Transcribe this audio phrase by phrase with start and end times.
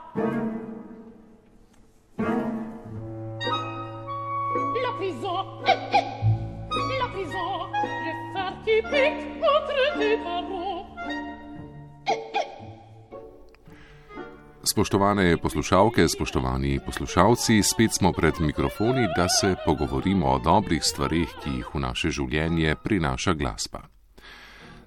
[14.80, 21.50] Spoštovane poslušalke, spoštovani poslušalci, spet smo pred mikrofoni, da se pogovorimo o dobrih stvarih, ki
[21.50, 23.82] jih v naše življenje prinaša glasba.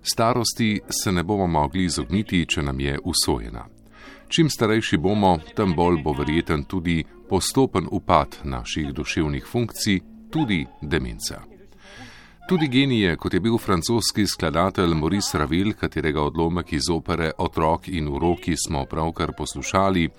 [0.02, 3.68] Starosti se ne bomo mogli izogniti, če nam je usvojena.
[4.28, 11.53] Čim starejši bomo, tem bolj bo verjeten tudi postopen upad naših duševnih funkcij, tudi demenca.
[12.48, 18.08] Tudi genije, kot je bil francoski skladatelj Maurice Ravel, katerega odlomek iz opere Otrok in
[18.08, 20.10] uroki smo pravkar poslušali,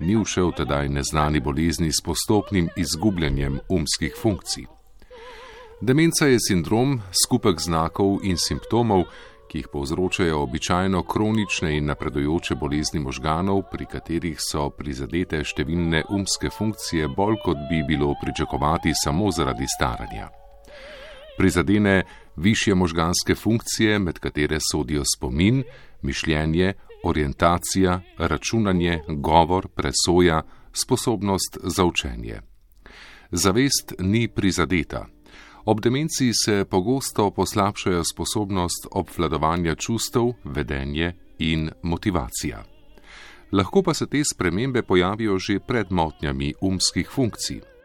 [0.00, 4.66] ni všel tedaj neznani bolezni s postopnim izgubljanjem umskih funkcij.
[5.80, 9.04] Demenca je sindrom, skupek znakov in simptomov,
[9.48, 16.50] ki jih povzročajo običajno kronične in napredujoče bolezni možganov, pri katerih so prizadete številne umske
[16.50, 20.28] funkcije bolj kot bi bilo pričakovati samo zaradi staranja.
[21.38, 22.02] Prizadene
[22.36, 25.62] više možganske funkcije, med katere sodijo spomin,
[26.02, 26.72] mišljenje,
[27.04, 32.40] orientacija, računanje, govor, presoja, sposobnost za učenje.
[33.30, 35.06] Zavest ni prizadeta.
[35.64, 42.64] Ob demenciji se pogosto poslabšajo sposobnost obvladovanja čustev, vedenje in motivacija.
[43.52, 47.77] Lahko pa se te spremembe pojavijo že pred motnjami umskih funkcij.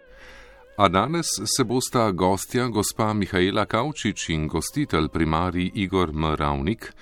[0.75, 6.25] A danes se bosta gostja, gospa Mihajla Kavčič in gostitelj primarij Igor M.
[6.35, 6.93] Ravnik,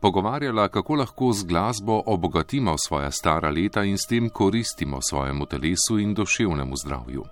[0.00, 5.98] pogovarjala, kako lahko z glasbo obogatimo svoja stara leta in s tem koristimo svojemu telesu
[5.98, 7.24] in duševnemu zdravju.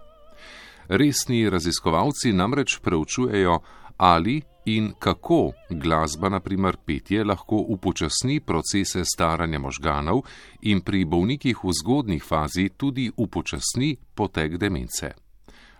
[0.88, 3.58] Resni raziskovalci namreč preučujejo,
[3.97, 10.22] ali in kako glasba, naprimer petje, lahko upočasni procese staranja možganov
[10.62, 15.28] in pri bolnikih v zgodnih fazi tudi upočasni potek demence.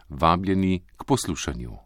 [0.09, 1.79] Vabljeni k poslušanju.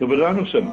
[0.00, 0.66] Dobro dan vsem.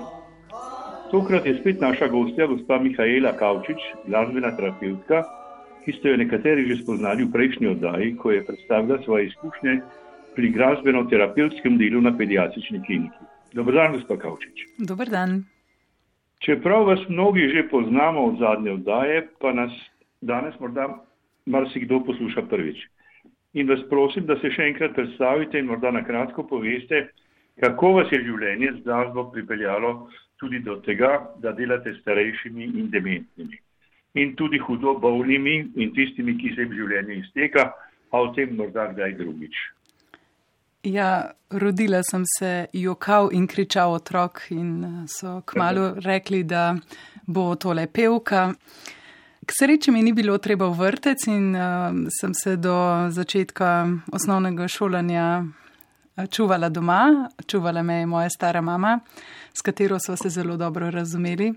[1.11, 5.23] Tokrat je spet naša gostja, gospa Mihajla Kavčič, glasbena terapeutka,
[5.85, 9.73] ki ste jo nekateri že spoznali v prejšnji oddaji, ko je predstavila svoje izkušnje
[10.35, 13.23] pri glasbeno-terapevtskem delu na pediatrični kliniki.
[13.53, 14.65] Dobro dan, gospa Kavčič.
[14.89, 15.43] Dober dan.
[16.41, 19.71] Čeprav vas mnogi že poznamo od zadnje oddaje, pa nas
[20.21, 20.87] danes morda
[21.45, 22.87] marsikdo posluša prvič.
[23.53, 27.11] In vas prosim, da se še enkrat predstavite in morda na kratko poveste,
[27.61, 30.09] Kako vas je življenje z glasbo pripeljalo
[30.41, 31.11] tudi do tega,
[31.41, 33.59] da delate s starejšimi in dementnimi?
[34.17, 37.69] In tudi hudo bolnimi in tistimi, ki se jim življenje izteka,
[38.11, 39.59] a o tem morda kdaj drugič.
[40.83, 46.73] Ja, rodila sem se jokal in kričal otrok in eh, so kmalo rekli, da
[47.28, 48.49] bo tole pevka.
[49.45, 52.75] K sreči mi ni bilo treba v vrtec in uh, sem se do
[53.09, 55.25] začetka osnovnega šolanja
[56.31, 58.99] čuvala doma, čuvala me je moja stara mama,
[59.53, 61.53] s katero so se zelo dobro razumeli.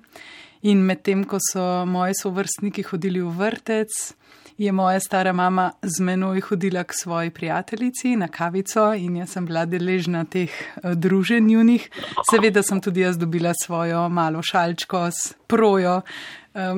[0.63, 4.15] In medtem, ko so moji sovrstniki hodili v vrtec,
[4.59, 9.47] je moja stara mama z menoj hodila k svoji prijateljici na kavico in jaz sem
[9.47, 11.91] bila deležna teh eh, druženj njunih.
[12.31, 16.01] Seveda sem tudi jaz dobila svojo malo šalčko s projo,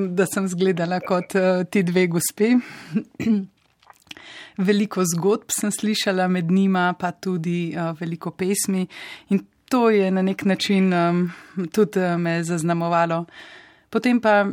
[0.09, 2.55] da sem zgledala kot eh, ti dve gospe.
[4.57, 8.87] Veliko zgodb sem slišala med njima, pa tudi uh, veliko pesmi
[9.29, 11.33] in to je na nek način um,
[11.73, 13.25] tudi uh, me zaznamovalo.
[13.91, 14.47] Potem pa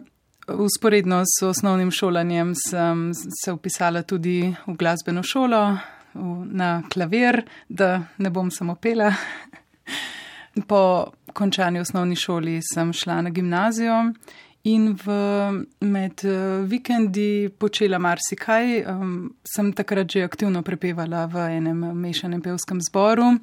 [0.48, 3.12] usporedno s osnovnim šolanjem sem
[3.44, 5.78] se upisala tudi v glasbeno šolo,
[6.14, 9.14] v, na klavir, da ne bom samo pela.
[10.68, 14.14] Po končani osnovni šoli sem šla na gimnazijo
[14.64, 15.08] in v,
[15.80, 18.84] med uh, vikendi počela marsikaj.
[18.88, 23.40] Um, sem takrat že aktivno prepevala v enem mešanem pevskem zboru.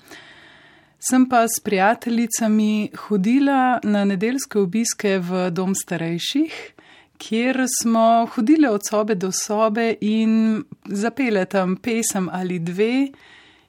[1.01, 6.53] Sem pa s prijateljicami hodila na nedeljske obiske v dom starejših,
[7.17, 13.09] kjer smo hodile od sobe do sobe in zapele tam pesem ali dve.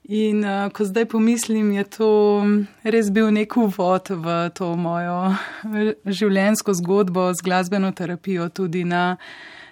[0.10, 2.10] In uh, ko zdaj pomislim, je to
[2.84, 5.36] res bil nek uvod v to mojo
[6.20, 9.18] življenjsko zgodbo z glasbeno terapijo tudi na,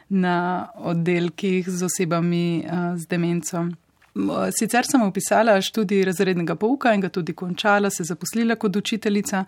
[0.09, 3.65] na oddelkih z osebami uh, z demenco.
[4.53, 9.43] Sicer sem upisala študij razrednega pouka in ga tudi končala, se zaposlila kot učiteljica,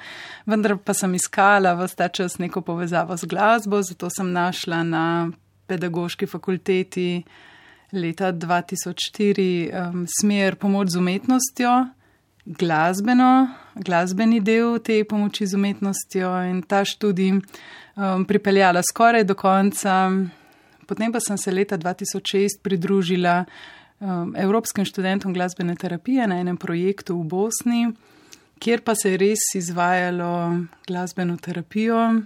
[0.45, 5.05] vendar pa sem iskala v ta čas neko povezavo z glasbo, zato sem našla na
[5.67, 7.23] pedagoški fakulteti
[7.91, 11.71] leta 2004 um, smer pomoč z umetnostjo,
[12.45, 20.09] glasbeno, glasbeni del te pomoči z umetnostjo in ta študij um, pripeljala skoraj do konca.
[20.87, 23.45] Potem pa sem se leta 2006 pridružila
[23.99, 27.91] um, evropskim študentom glasbene terapije na enem projektu v Bosni,
[28.59, 32.21] kjer pa se je res izvajalo glasbeno terapijo.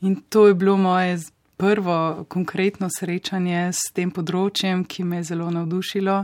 [0.00, 1.18] In to je bilo moje
[1.58, 6.22] prvo konkretno srečanje s tem področjem, ki me je zelo navdušilo.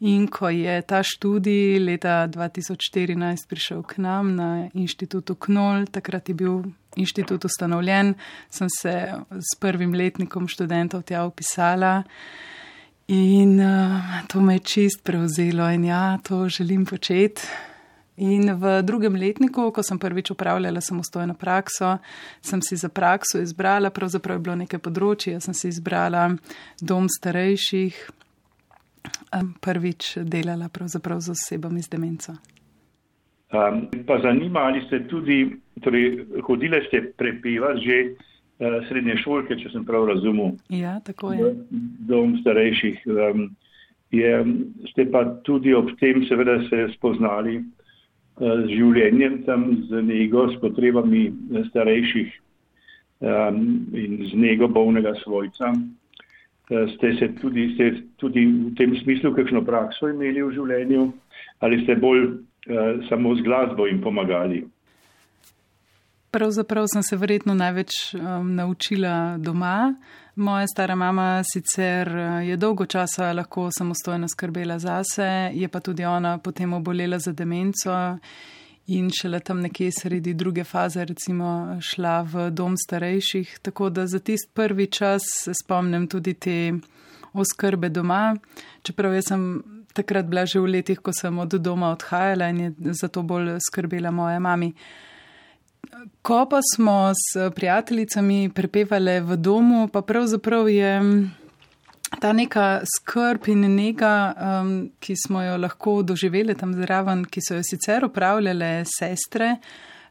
[0.00, 6.34] In ko je ta študij leta 2014 prišel k nam na inštitutu Knol, takrat je
[6.38, 6.62] bil
[6.96, 8.14] inštitut ustanovljen,
[8.48, 8.94] sem se
[9.28, 12.00] s prvim letnikom študentov tja upisala.
[13.12, 17.42] In uh, to me je čist prevzelo in ja, to želim početi.
[18.16, 21.98] In v drugem letniku, ko sem prvič upravljala samostojno prakso,
[22.40, 26.28] sem si za prakso izbrala, pravzaprav je bilo nekaj področji, jaz sem si izbrala
[26.82, 28.00] dom starejših,
[29.64, 32.34] prvič delala pravzaprav z osebami z demenco.
[33.50, 35.46] Um, pa zanima, ali ste tudi,
[35.82, 37.96] torej hodile ste prepevati že
[38.60, 40.50] Eh, srednje šolke, če sem prav razumel.
[40.68, 41.54] Ja, tako je.
[42.10, 43.06] Dom starejših.
[43.08, 43.46] Um,
[44.12, 44.32] je,
[44.90, 47.64] ste pa tudi ob tem seveda se spoznali uh,
[48.40, 52.28] z življenjem tam, z nego, s potrebami eh, starejših
[53.20, 53.58] um,
[53.92, 55.74] in z nego bolnega svojca.
[56.70, 61.10] Uh, ste se tudi, ste tudi v tem smislu kakšno prakso imeli v življenju
[61.60, 64.64] ali ste bolj uh, samo z glasbo jim pomagali?
[66.30, 69.98] Pravzaprav sem se verjetno največ um, naučila doma.
[70.36, 76.04] Moja stara mama sicer uh, je dolgo časa lahko samostojno skrbela zase, je pa tudi
[76.04, 78.18] ona potem obolela za demenco
[78.86, 83.58] in šele tam nekje sredi druge faze recimo šla v dom starejših.
[83.62, 86.72] Tako da za tist prvi čas se spomnim tudi te
[87.32, 88.36] oskrbe doma,
[88.82, 89.62] čeprav jaz sem
[89.94, 92.72] takrat bila že v letih, ko sem od doma odhajala in je
[93.02, 94.70] zato bolj skrbela moja mama.
[96.22, 100.92] Ko pa smo s prijateljicami prepevali v domu, pa pravzaprav je
[102.20, 107.54] ta neka skrb in njega, um, ki smo jo lahko doživeli tam zraven, ki so
[107.54, 109.56] jo sicer upravljale sestre,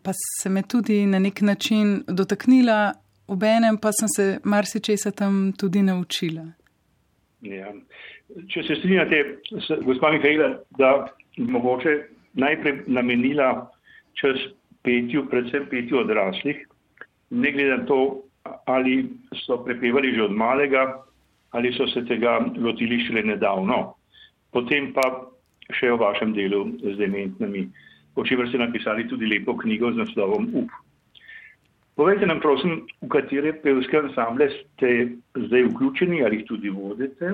[0.03, 2.93] pa se me tudi na nek način dotaknila,
[3.27, 6.45] ob enem pa sem se marsičesa tam tudi naučila.
[7.41, 7.73] Ja.
[8.47, 9.23] Če se strinjate,
[9.85, 10.89] gospod Mihajla, da
[11.37, 11.95] mogoče
[12.33, 13.71] najprej namenila
[14.13, 14.37] čas
[14.83, 16.65] petju, predvsem petju odraslih,
[17.29, 17.99] ne glede na to,
[18.65, 19.09] ali
[19.45, 21.03] so prepevali že od malega,
[21.51, 23.95] ali so se tega lotili šele nedavno.
[24.51, 25.05] Potem pa
[25.73, 27.67] še o vašem delu z dementnimi,
[28.15, 30.69] o čemer ste napisali tudi lepo knjigo z naslovom UP.
[31.99, 37.33] Povejte nam, prosim, v katere pevske ansamble ste zdaj vključeni ali jih tudi vodite.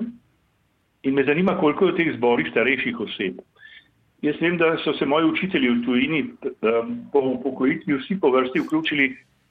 [1.05, 3.43] In me zanima, koliko je v teh zborih starejših oseb.
[4.25, 8.59] Jaz vem, da so se moji učitelji v tujini um, po upokojitvi vsi po vrsti
[8.59, 9.05] vključili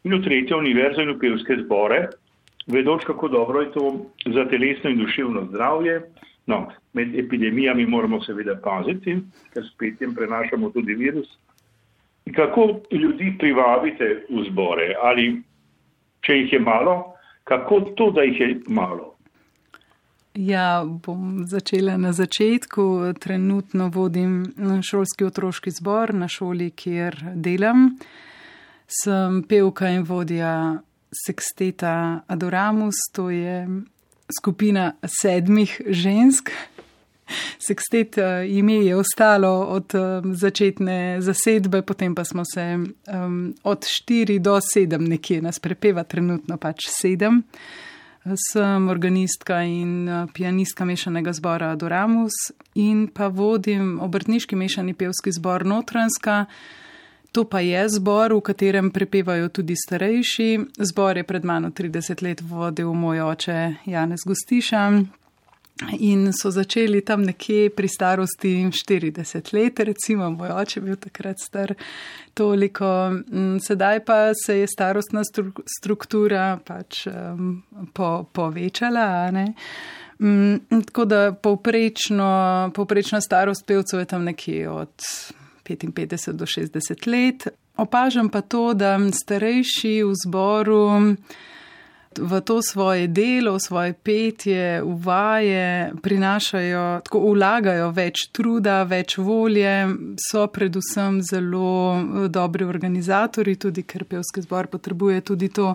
[0.04, 2.08] in v tretje univerze in v pevske zbore,
[2.66, 3.92] vedoč, kako dobro je to
[4.34, 6.00] za telesno in duševno zdravje.
[6.46, 9.14] No, med epidemijami moramo seveda paziti,
[9.54, 11.30] ker spet jim prenašamo tudi virus.
[12.34, 14.90] Kako ljudi privabite v zbore?
[15.02, 15.36] Ali
[16.20, 17.14] če jih je malo,
[17.44, 19.13] kako to, da jih je malo?
[20.34, 23.14] Ja, bom začela na začetku.
[23.20, 27.98] Trenutno vodim šolski otroški zbor na šoli, kjer delam.
[28.90, 30.82] Sem pevka in vodja
[31.14, 33.68] Sexteta Adoramus, to je
[34.38, 36.50] skupina sedmih žensk.
[37.58, 43.86] Sextet eh, ime je ostalo od um, začetne zasedbe, potem pa smo se um, od
[43.86, 47.42] štiri do sedem nekje nas prepeva, trenutno pač sedem.
[48.24, 52.32] Sem organistka in eh, pianistka mešanega zbora Doramus
[52.74, 56.46] in pa vodim obrtniški mešani pevski zbor Notranska.
[57.32, 60.60] To pa je zbor, v katerem prepevajo tudi starejši.
[60.78, 64.82] Zbor je pred mano 30 let vodil moj oče Janez Gustiša,
[65.92, 71.74] In so začeli tam nekje pri starosti 40 let, recimo moj oče bil takrat star
[72.34, 75.22] toliko, mm, sedaj pa se je starostna
[75.78, 77.62] struktura pač um,
[77.92, 79.30] po, povečala.
[80.20, 84.94] Mm, tako da povprečno, povprečna starost pevcev je tam nekje od
[85.64, 87.48] 55 do 60 let.
[87.76, 91.16] Opažam pa to, da starejši v zboru
[92.18, 99.18] v to svoje delo, v svoje petje, v vaje prinašajo, tako vlagajo več truda, več
[99.18, 99.74] volje,
[100.20, 105.74] so predvsem zelo eh, dobri organizatori, tudi ker pevski zbor potrebuje tudi to.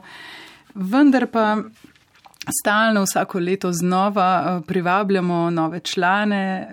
[0.75, 1.57] Vendar pa
[2.61, 6.67] stalno vsako leto znova eh, privabljamo nove člane,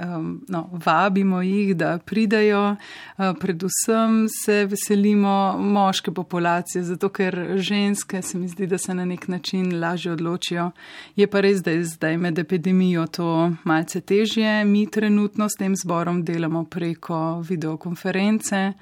[0.49, 2.77] no, vabimo jih, da pridajo.
[3.19, 9.05] Eh, predvsem se veselimo moške populacije, zato ker ženske se mi zdi, da se na
[9.05, 10.71] nek način lažje odločijo.
[11.17, 14.65] Je pa res, da je zdaj med epidemijo to malce težje.
[14.65, 18.73] Mi trenutno s tem zborom delamo preko videokonference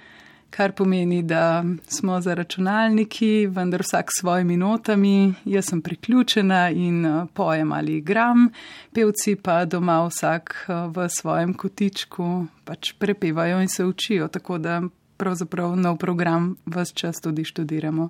[0.56, 7.06] kar pomeni, da smo za računalniki, vendar vsak s svojimi notami, jaz sem priključena in
[7.06, 8.48] eh, pojem ali igram,
[8.94, 14.82] pevci pa doma vsak eh, v svojem kotičku pač prepevajo in se učijo, tako da
[15.16, 18.08] pravzaprav nov program vse čas tudi študiramo.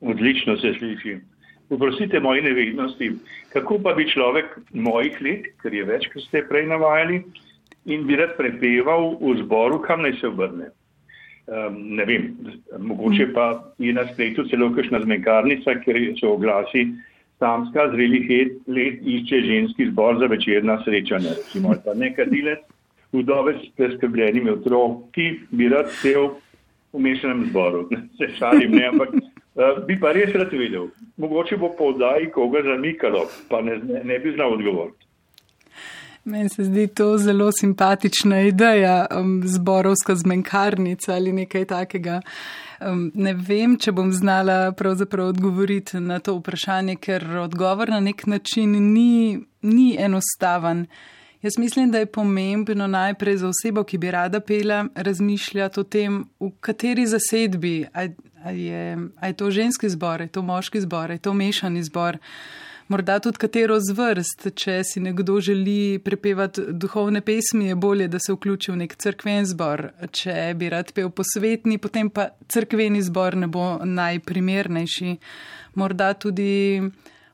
[0.00, 1.18] Odlično se sliši.
[1.70, 3.12] Vprosite moje nevednosti,
[3.52, 7.24] kako pa bi človek mojih let, ker je več, kot ste prej navajali,
[7.86, 10.70] in bi rad prepeval v zboru, kam naj se obrne
[11.72, 12.30] ne vem,
[12.78, 16.88] mogoče pa je na spletu celo kakšna zmenkarnica, ker so oglasi
[17.38, 18.30] samska zrelih
[18.66, 22.64] let išče ženski zbor za večerna srečanja, recimo, pa nekadilec,
[23.12, 26.30] vdovec s preskrbljenimi otroki, bi rad cel
[26.92, 27.88] v mešanem zboru.
[28.18, 30.88] Se šalim, ne, ampak uh, bi pa res rad vedel.
[31.16, 35.05] Mogoče bo po oddaji koga zamikalo, pa ne, ne, ne bi znal odgovoriti.
[36.26, 42.20] Meni se zdi to zelo simpatična ideja, um, zborovska zmenkarnica ali nekaj takega.
[42.80, 48.26] Um, ne vem, če bom znala pravzaprav odgovoriti na to vprašanje, ker odgovor na nek
[48.26, 50.88] način ni, ni enostaven.
[51.46, 56.24] Jaz mislim, da je pomembno najprej za osebo, ki bi rada pela, razmišljati o tem,
[56.40, 61.34] v kateri zasedbi, ali je, je to ženski zbor, je to moški zbor, je to
[61.34, 62.18] mešani zbor
[62.88, 68.34] morda tudi katero zvrst, če si nekdo želi prepevati duhovne pesmi, je bolje, da se
[68.34, 69.88] vključi v nek crkven zbor.
[70.12, 75.16] Če bi rad pel posvetni, potem pa crkveni zbor ne bo najprimernejši.
[75.76, 76.80] Morda tudi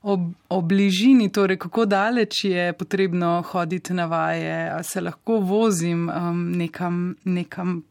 [0.02, 6.08] ob, ob bližini, torej kako daleč je potrebno hoditi na vaje, a se lahko vozim
[6.08, 7.82] um, nekam, nekam.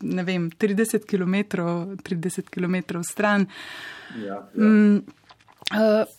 [0.00, 1.60] Ne vem, 30 km,
[2.02, 3.44] 30 km stran.
[4.18, 4.66] Ja, ja.
[4.66, 5.19] Uh,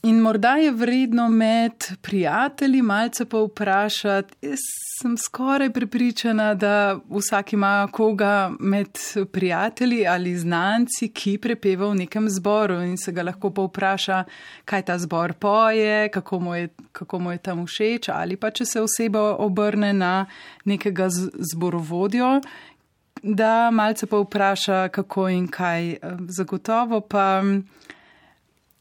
[0.03, 4.35] in morda je vredno med prijatelji malce pa vprašati.
[4.41, 4.59] Jaz
[5.01, 8.87] sem skoraj prepričana, da vsak ima koga med
[9.31, 14.23] prijatelji ali znanci, ki prepeva v nekem zboru in se ga lahko pa vpraša,
[14.65, 18.65] kaj ta zbor poje, kako mu je, kako mu je tam všeč, ali pa če
[18.65, 20.25] se oseba obrne na
[20.65, 21.09] nekega
[21.53, 22.39] zborovodjo.
[23.23, 25.95] Da malce pa vpraša, kako in kaj.
[26.27, 27.41] Zagotovo pa.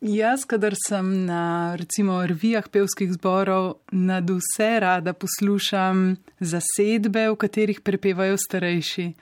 [0.00, 7.82] Jaz, kadar sem na recimo revijah pevskih zborov, nad vse rada poslušam zasedbe, v katerih
[7.84, 9.12] prepevajo starejši.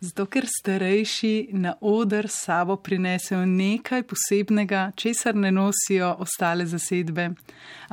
[0.00, 7.26] Zato, ker starejši na oder sabo prinesejo nekaj posebnega, česar ne nosijo ostale zasedbe.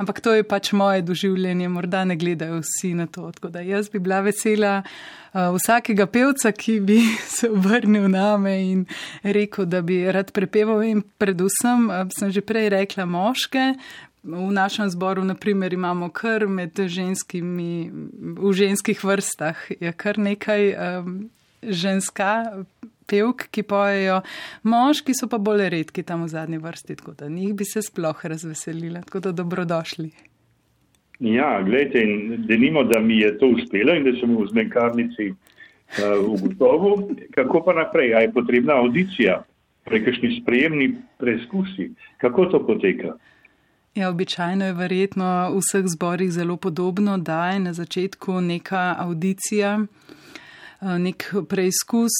[0.00, 3.28] Ampak to je pač moje doživljanje, morda ne gledajo vsi na to.
[3.32, 6.98] Tako da jaz bi bila vesela uh, vsakega pevca, ki bi
[7.36, 8.84] se obrnil name in
[9.22, 13.74] rekel, da bi rad prepeval in predvsem, uh, sem že prej rekla, moške.
[14.22, 17.90] V našem zboru, naprimer, imamo kar med ženskimi,
[18.40, 21.18] v ženskih vrstah, je kar nekaj um,
[21.62, 22.44] ženska
[23.08, 24.20] pevk, ki pojejo,
[24.68, 28.24] moški so pa bolj redki tam v zadnji vrsti, tako da njih bi se sploh
[28.32, 30.10] razveselila, tako da dobrodošli.
[31.20, 32.04] Ja, gledajte,
[32.46, 37.74] denimo, da mi je to uspelo in da sem v zmenkarnici uh, ugotovil, kako pa
[37.74, 39.40] naprej, a je potrebna audicija,
[39.88, 43.16] prekajšnji sprejemni preizkusi, kako to poteka.
[43.94, 49.78] Ja, običajno je verjetno v vseh zborih zelo podobno, da je na začetku neka audicija,
[49.80, 50.47] Eh,
[50.80, 52.12] nek preizkus.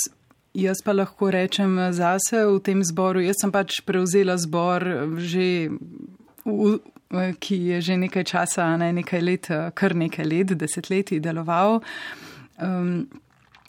[0.58, 3.22] Jaz pa lahko rečem zase v tem zboru.
[3.22, 4.82] Jaz sem pač prevzela zbor,
[5.20, 5.68] že,
[6.42, 6.78] v,
[7.38, 11.82] ki je že nekaj časa, ne nekaj let, kar nekaj let, desetletji deloval.
[12.58, 13.06] Um,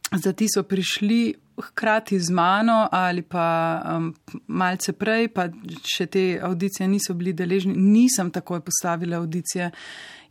[0.09, 4.13] Zati so prišli hkrati z mano ali pa um,
[4.47, 5.45] malce prej, pa
[5.85, 9.69] še te audicije niso bili deležni, nisem takoj postavila audicije.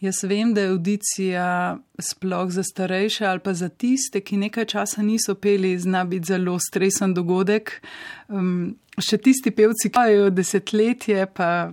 [0.00, 5.02] Jaz vem, da je audicija sploh za starejše ali pa za tiste, ki nekaj časa
[5.02, 7.80] niso peli, zna biti zelo stresen dogodek.
[8.28, 11.70] Um, še tisti pevci, ki imajo desetletje, pa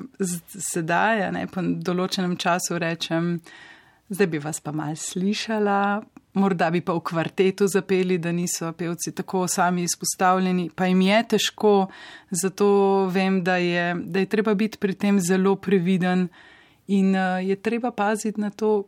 [0.72, 3.36] sedaj, ne, po določenem času rečem,
[4.10, 5.78] zdaj bi vas pa mal slišala,
[6.42, 11.22] morda bi pa v kvartetu zapeli, da niso pevci tako sami izpostavljeni, pa jim je
[11.36, 11.76] težko,
[12.32, 12.68] zato
[13.14, 16.28] vem, da je, da je treba biti pri tem zelo previden
[16.88, 18.84] in uh, je treba paziti na to,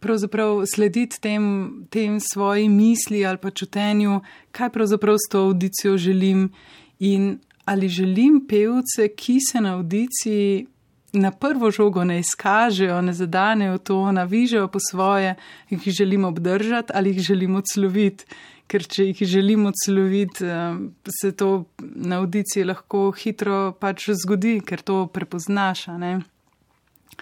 [0.00, 6.52] pravzaprav slediti tem, tem svoji misli ali pa čutenju, kaj pravzaprav s to audicijo želim
[6.98, 10.66] in ali želim pevce, ki se na audiciji
[11.12, 15.34] na prvo žogo ne izkažejo, ne zadanejo to, navižejo po svoje,
[15.70, 18.24] jih želimo obdržati ali jih želimo odsloviti.
[18.66, 20.74] Ker če jih želimo odsloviti, eh,
[21.20, 25.86] se to na audiciji lahko hitro pač zgodi, ker to prepoznaš.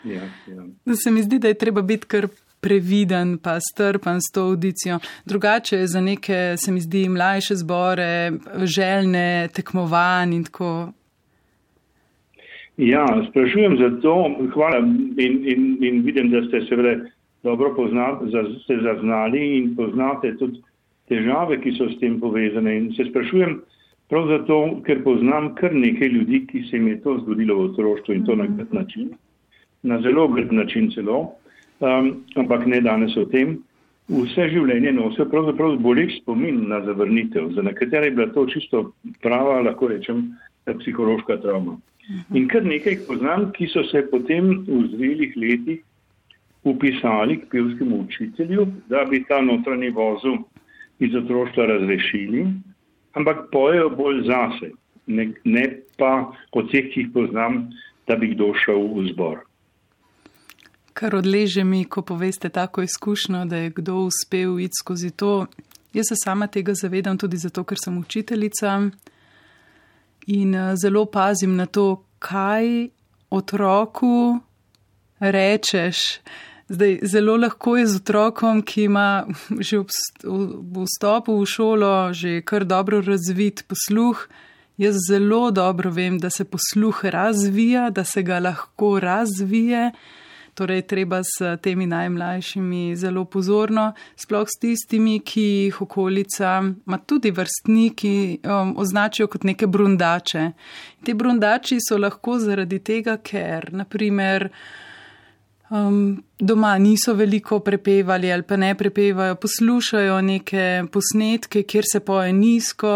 [0.05, 0.95] Ja, ja.
[0.95, 2.29] Se mi zdi, da je treba biti kar
[2.61, 4.99] previden, pa strpen s to audicijo.
[5.25, 8.33] Drugače je za neke, se mi zdi, mlajše zbore,
[8.65, 10.93] željne tekmovanje in tako
[12.77, 14.15] Ja, sprašujem za to,
[14.55, 17.05] hvala in, in, in vidim, da ste seveda
[17.43, 18.31] dobro poznali,
[18.65, 20.59] ste zaznali in poznate tudi
[21.09, 22.77] težave, ki so s tem povezane.
[22.77, 23.61] In se sprašujem
[24.11, 28.15] prav zato, ker poznam kar nekaj ljudi, ki se jim je to zgodilo v otroštvu
[28.15, 29.13] in to na grd način,
[29.85, 31.21] na zelo grd način celo,
[31.81, 32.11] um,
[32.41, 33.59] ampak ne danes o tem.
[34.09, 38.83] Vse življenje nosijo pravzaprav bolik spomin na zavrnitev, za nekatere je bila to čisto
[39.25, 40.26] prava, lahko rečem,
[40.69, 41.79] psihološka travma.
[42.37, 45.81] In kar nekaj poznam, ki so se potem v zrelih letih
[46.69, 50.37] upisali k pevskemu učitelju, da bi ta notranji vozu
[51.00, 52.47] iz otroštva razrešili,
[53.17, 54.71] ampak pojejo bolj zase,
[55.07, 55.64] ne, ne
[55.99, 56.12] pa
[56.53, 57.67] kot vseh, ki jih poznam,
[58.09, 59.44] da bi kdo šel v zbor.
[60.95, 65.47] Kar odleže mi, ko poveste tako izkušnjo, da je kdo uspel iti skozi to.
[65.93, 68.90] Jaz se sama tega zavedam tudi zato, ker sem učiteljica
[70.27, 72.88] in uh, zelo pazim na to, kaj
[73.31, 74.40] otroku
[75.21, 75.99] rečeš.
[76.68, 79.27] Zdaj, zelo lahko je z otrokom, ki ima
[79.61, 79.83] že
[80.25, 84.29] v vstopu v šolo že kar dobro razvit posluh.
[84.79, 89.92] Jaz zelo dobro vem, da se posluh razvija, da se ga lahko razvije.
[90.55, 97.33] Torej, treba s temi najmlajšimi zelo pozorno, sploh s tistimi, ki jih okolica, ma tudi
[97.35, 100.45] vrstniki, um, označijo kot neke brundače.
[101.03, 104.47] Te brundači so lahko zaradi tega, ker, naprimer,
[105.75, 112.33] um, doma niso veliko prepevali ali pa ne prepevajo, poslušajo neke posnetke, kjer se poje
[112.33, 112.95] nizko.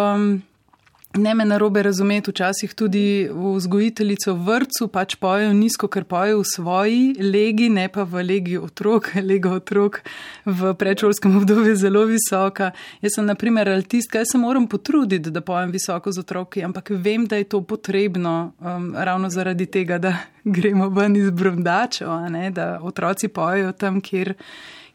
[1.14, 6.44] Ne me narobe razumeti, včasih tudi vzgojiteljico v vrtu pač pojejo nizko, ker pojejo v
[6.44, 9.08] svoji legi, ne pa v legi otrok.
[9.30, 10.02] Lega otrok
[10.44, 12.70] v predšolskem obdobju je zelo visoka.
[13.00, 16.90] Jaz sem, na primer, altistka, jaz se moram potruditi, da pojem visoko z otroki, ampak
[16.90, 20.12] vem, da je to potrebno um, ravno zaradi tega, da
[20.58, 22.08] gremo ven iz brundačev,
[22.52, 24.34] da otroci pojejo tam, kjer,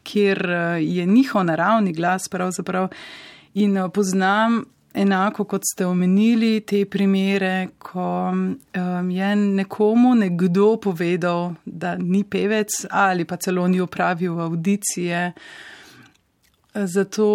[0.02, 2.88] kjer uh, je njihov naravni glas pravzaprav.
[3.54, 4.62] In uh, poznam
[4.94, 12.86] enako kot ste omenili te primere, ko um, je nekomu nekdo povedal, da ni pevec
[12.90, 15.32] ali pa celo ni opravil audicije.
[16.74, 17.28] Zato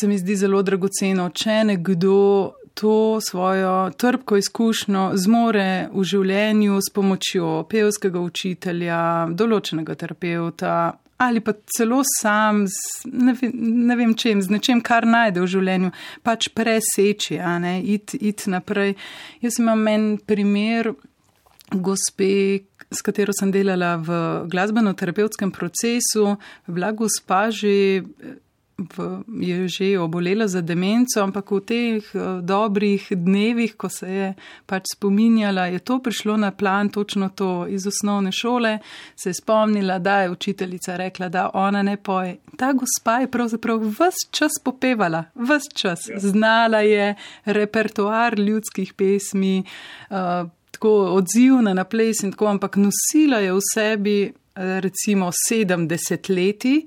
[0.00, 6.90] se mi zdi zelo dragoceno, če nekdo to svojo trpko izkušnjo zmore v življenju s
[6.94, 10.74] pomočjo pevskega učitelja, določenega terapeuta
[11.16, 13.52] ali pa celo sam, z, ne, vem,
[13.86, 15.90] ne vem čem, z nečem, kar najde v življenju,
[16.26, 18.96] pač preseči, a ne, iti it naprej.
[19.44, 20.92] Jaz imam en primer
[21.74, 24.16] gospe, s katero sem delala v
[24.50, 28.04] glasbeno-terapevtskem procesu, bila gospa že
[28.78, 34.28] v, je že obolela za demenco, ampak v teh uh, dobrih dnevih, ko se je
[34.66, 38.78] pač spominjala, je to prišlo na plan, točno to iz osnovne šole,
[39.16, 42.38] se je spomnila, da je učiteljica rekla, da ona ne poje.
[42.58, 46.08] Ta gospa je pravzaprav vse čas popevala, vse čas.
[46.10, 46.18] Ja.
[46.18, 49.62] Znala je repertoar ljudskih pesmi,
[50.10, 56.34] uh, tako odzivna na ples in tako, ampak nosila je v sebi uh, recimo 70
[56.34, 56.86] leti.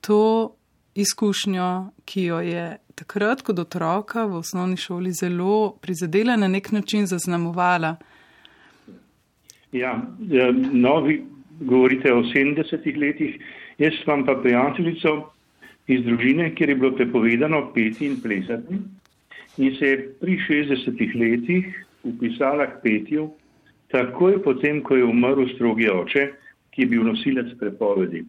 [0.00, 0.55] To
[0.96, 1.68] izkušnjo,
[2.04, 7.96] ki jo je takrat kot otroka v osnovni šoli zelo prizadela, na nek način zaznamovala.
[9.72, 11.22] Ja, ja novi
[11.60, 13.40] govorite o 70 letih,
[13.78, 15.32] jaz imam pa prijateljico
[15.86, 18.78] iz družine, kjer je bilo prepovedano peti in plesati
[19.56, 23.30] in se je pri 60 letih upisala k petju,
[23.90, 26.26] takoj potem, ko je umrl strogi oče,
[26.70, 28.24] ki je bil nosilec prepovedi.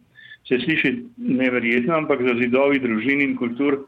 [0.48, 3.82] Se sliši neverjetno, ampak za zidovi družin in kultur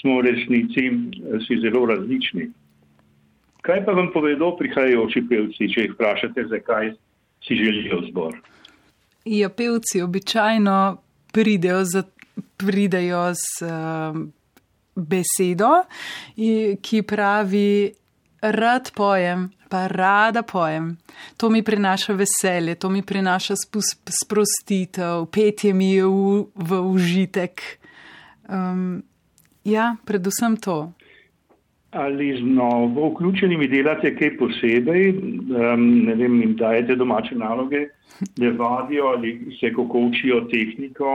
[0.00, 2.50] smo v resnici eh, si zelo različni.
[3.64, 6.92] Kaj pa vam povedo prihajajoči pevci, če jih vprašate, zakaj
[7.46, 8.36] si želijo zbor?
[9.24, 10.76] Ja, pevci običajno
[11.32, 12.02] pridejo, za,
[12.60, 14.18] pridejo z uh,
[14.94, 15.70] besedo,
[16.82, 17.92] ki pravi,
[18.50, 20.96] rad pojem, pa rada pojem.
[21.36, 23.54] To mi prinaša veselje, to mi prinaša
[24.22, 27.62] sprostitev, petje mi je v, v užitek.
[28.48, 29.02] Um,
[29.64, 30.92] ja, predvsem to
[31.94, 37.86] ali z novo vključenimi delate kaj posebej, um, ne vem, jim dajete domače naloge,
[38.36, 41.12] da vadijo ali se kako učijo tehniko,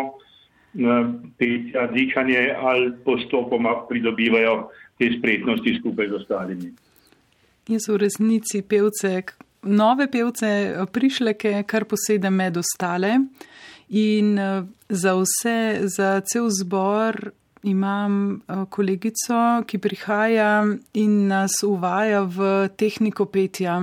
[0.73, 6.71] um, petja, dihanje ali postopoma pridobivajo te spretnosti skupaj z ostalimi.
[7.69, 9.21] Jaz v resnici pevce,
[9.69, 10.49] nove pevce
[10.89, 13.11] prišleke, kar posedem med ostale.
[13.93, 17.29] In uh, za vse, za cel zbor
[17.63, 23.75] imam eh, kolegico, ki prihaja in nas uvaja v tehniko petja,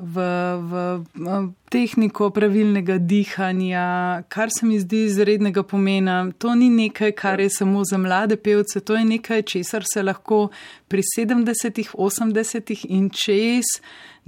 [0.00, 0.24] v,
[0.70, 6.24] v, tehniko pravilnega dihanja, kar se mi zdi izrednega pomena.
[6.38, 10.48] To ni nekaj, kar je samo za mlade pevce, to je nekaj, česar se lahko
[10.88, 13.78] pri 70, 80 in čez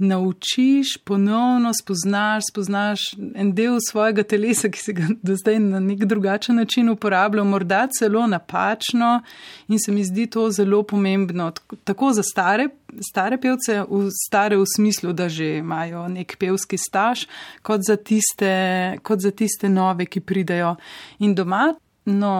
[0.03, 2.99] naučiš, ponovno spoznaš, spoznaš
[3.35, 7.87] en del svojega telesa, ki si ga do zdaj na nek drugačen način uporabljal, morda
[7.99, 9.21] celo napačno
[9.67, 11.51] in se mi zdi to zelo pomembno.
[11.83, 12.67] Tako za stare,
[13.09, 17.25] stare pevce, v stare v smislu, da že imajo nek pevski staž,
[17.61, 20.75] kot za tiste, kot za tiste nove, ki pridejo.
[21.19, 21.73] In doma,
[22.05, 22.33] no,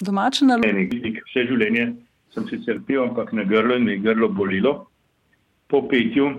[0.00, 0.88] domača naloga.
[1.28, 1.92] Vse življenje
[2.32, 4.72] sem sicer pil, ampak na grlo in mi je grlo bolilo.
[5.68, 6.30] Po petju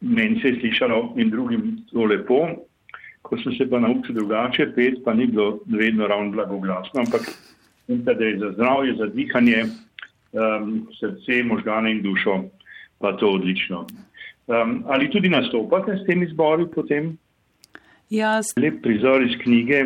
[0.00, 2.46] meni se je slišalo in drugim to lepo,
[3.22, 7.22] ko sem se pa naučil drugače, pet pa ni bilo vedno ravno blagoglasno, ampak
[7.88, 9.64] da je za zdravje, za dihanje,
[10.32, 12.44] um, srce, možgane in dušo,
[12.98, 13.86] pa to odlično.
[14.46, 17.16] Um, ali tudi nastopate s temi zbori potem?
[18.10, 18.52] Jaz.
[18.56, 19.84] Lep prizor iz knjige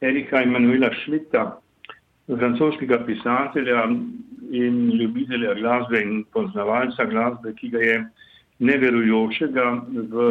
[0.00, 1.60] Erika Emanuela Šlita,
[2.28, 3.84] francoskega pisatelja
[4.50, 7.96] in ljubitelja glasbe in poznavalca glasbe, ki ga je
[8.64, 9.66] neverujočega
[10.10, 10.24] v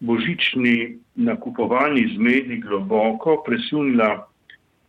[0.00, 4.26] božični nakupovalni zmedi globoko presunila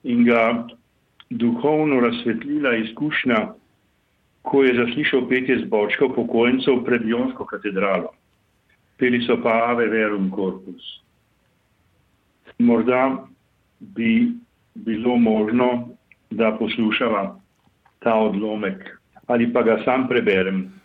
[0.03, 0.67] in ga
[1.29, 3.53] duhovno razsvetlila izkušnja,
[4.41, 8.13] ko je zaslišal petje zbočka pokojnicov pred Jonsko katedralo.
[8.97, 11.01] Peli so pa Ave Verum Corpus.
[12.59, 13.25] Morda
[13.79, 14.31] bi
[14.75, 15.89] bilo možno,
[16.31, 17.39] da poslušava
[17.99, 20.80] ta odlomek ali pa ga sam preberem.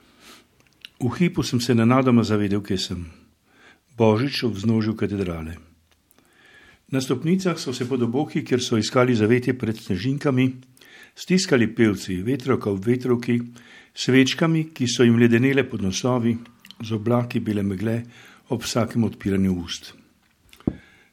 [0.97, 3.01] V hipu sem se nenadoma zavedel, kje sem.
[3.97, 5.61] Božič ob vznožju katedrale.
[6.89, 10.47] Na stopnicah so se pod oboki, kjer so iskali zavetje pred snežinkami,
[11.13, 13.37] stiskali pevci, vetrovka v vetrovki,
[13.93, 16.37] svečkami, ki so jim ledenele pod nosovi,
[16.81, 18.03] z oblaki bile megle
[18.49, 19.93] ob vsakem odpiranju ust.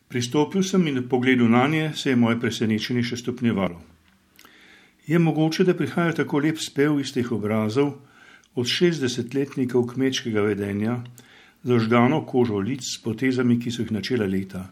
[0.08, 3.82] Pristopil sem in pogledal na nje, se je moje presenečenje še stopnjevalo.
[5.08, 7.98] Je mogoče, da prihaja tako lep spev iz teh obrazov,
[8.56, 11.00] od 60-letnikov kmečkega vedenja,
[11.64, 14.68] zažgano kožo lic s potezami, ki so jih načela leta.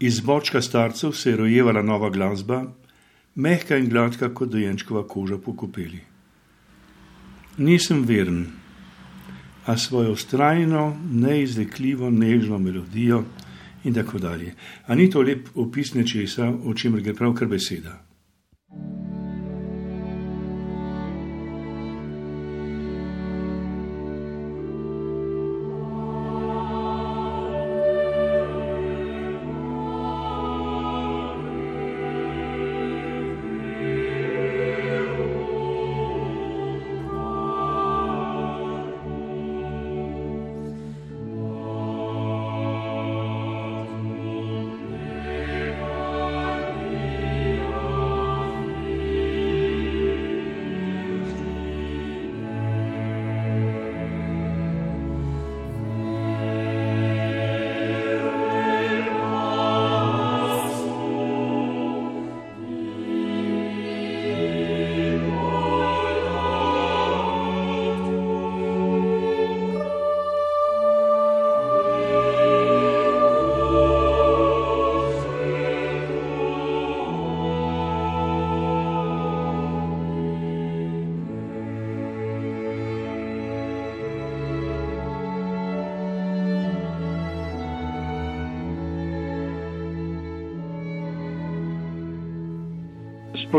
[0.00, 2.64] Iz bočka starcev se je rojevala nova glasba,
[3.34, 6.00] mehka in gladka kot dojenčkova koža po kopeli.
[7.58, 8.46] Nisem veren,
[9.66, 13.24] a svojo ustrajno, neizrekljivo, nežno melodijo
[13.84, 14.54] in tako dalje.
[14.86, 18.05] A ni to lep opis nečesa, o čemer gre pravkar beseda?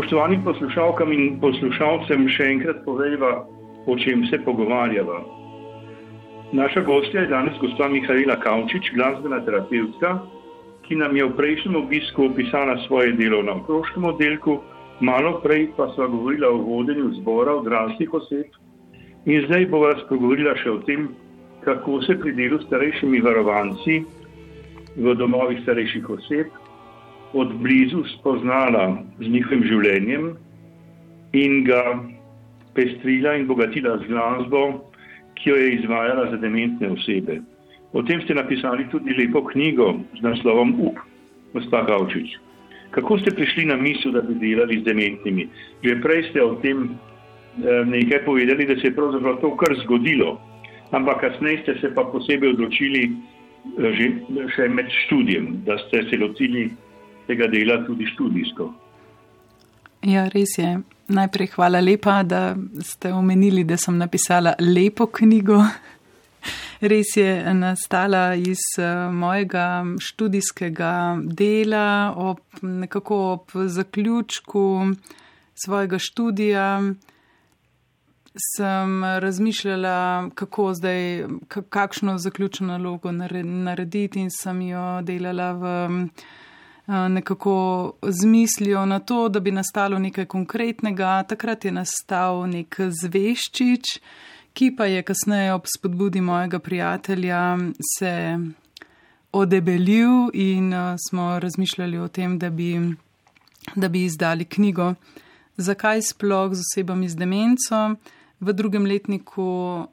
[0.08, 3.42] Spoštovani poslušalkam in poslušalcem še enkrat povejva,
[3.84, 5.18] o čem se pogovarjava.
[6.56, 10.14] Naša gostja je danes gospa Mihajla Kavčič, glasbena terapevtka,
[10.86, 14.54] ki nam je v prejšnjem obisku opisala svoje delo na otroškem oddelku,
[15.04, 20.56] malo prej pa sva govorila o vodenju zbora odraslih oseb in zdaj bo vas pogovorila
[20.62, 21.10] še o tem,
[21.68, 24.00] kako se pri delu starejšimi varovanci
[24.96, 26.57] v domovih starejših oseb
[27.32, 30.30] od blizu spoznala z njihovim življenjem
[31.36, 31.82] in ga
[32.74, 34.62] pestrila in bogatila z glasbo,
[35.38, 37.40] ki jo je izvajala za dementne osebe.
[37.92, 40.98] O tem ste napisali tudi lepo knjigo z naslovom Up,
[41.54, 42.36] gospa Gavčič.
[42.90, 45.48] Kako ste prišli na misel, da bi delali z dementnimi?
[45.84, 50.40] Že prej ste o tem eh, nekaj povedali, da se je pravzaprav to kar zgodilo,
[50.92, 54.04] ampak kasneje ste se pa posebej odločili eh, že,
[54.56, 56.70] še med študijem, da ste se lotili
[57.28, 58.72] tega dela tudi študijsko.
[60.08, 60.78] Ja, res je.
[61.08, 65.62] Najprej hvala lepa, da ste omenili, da sem napisala lepo knjigo.
[66.92, 70.92] Res je nastala iz uh, mojega študijskega
[71.24, 74.86] dela, ob nekako ob zaključku
[75.64, 76.66] svojega študija.
[78.56, 85.64] Sem razmišljala, kako zdaj, kakšno zaključno nalogo narediti, in sem jo delala v
[86.88, 91.22] nekako z mislijo na to, da bi nastalo nekaj konkretnega.
[91.28, 94.00] Takrat je nastal nek zveščič
[94.58, 97.58] ki pa je kasneje ob spodbudi mojega prijatelja
[97.98, 98.38] se
[99.32, 102.94] odebelil in uh, smo razmišljali o tem, da bi,
[103.76, 104.94] da bi izdali knjigo.
[105.56, 107.94] Zakaj sploh z osebami z demenco?
[108.40, 109.86] V drugem letniku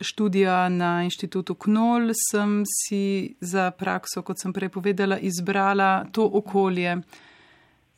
[0.00, 6.96] študija na inštitutu Knol sem si za prakso, kot sem prej povedala, izbrala to okolje.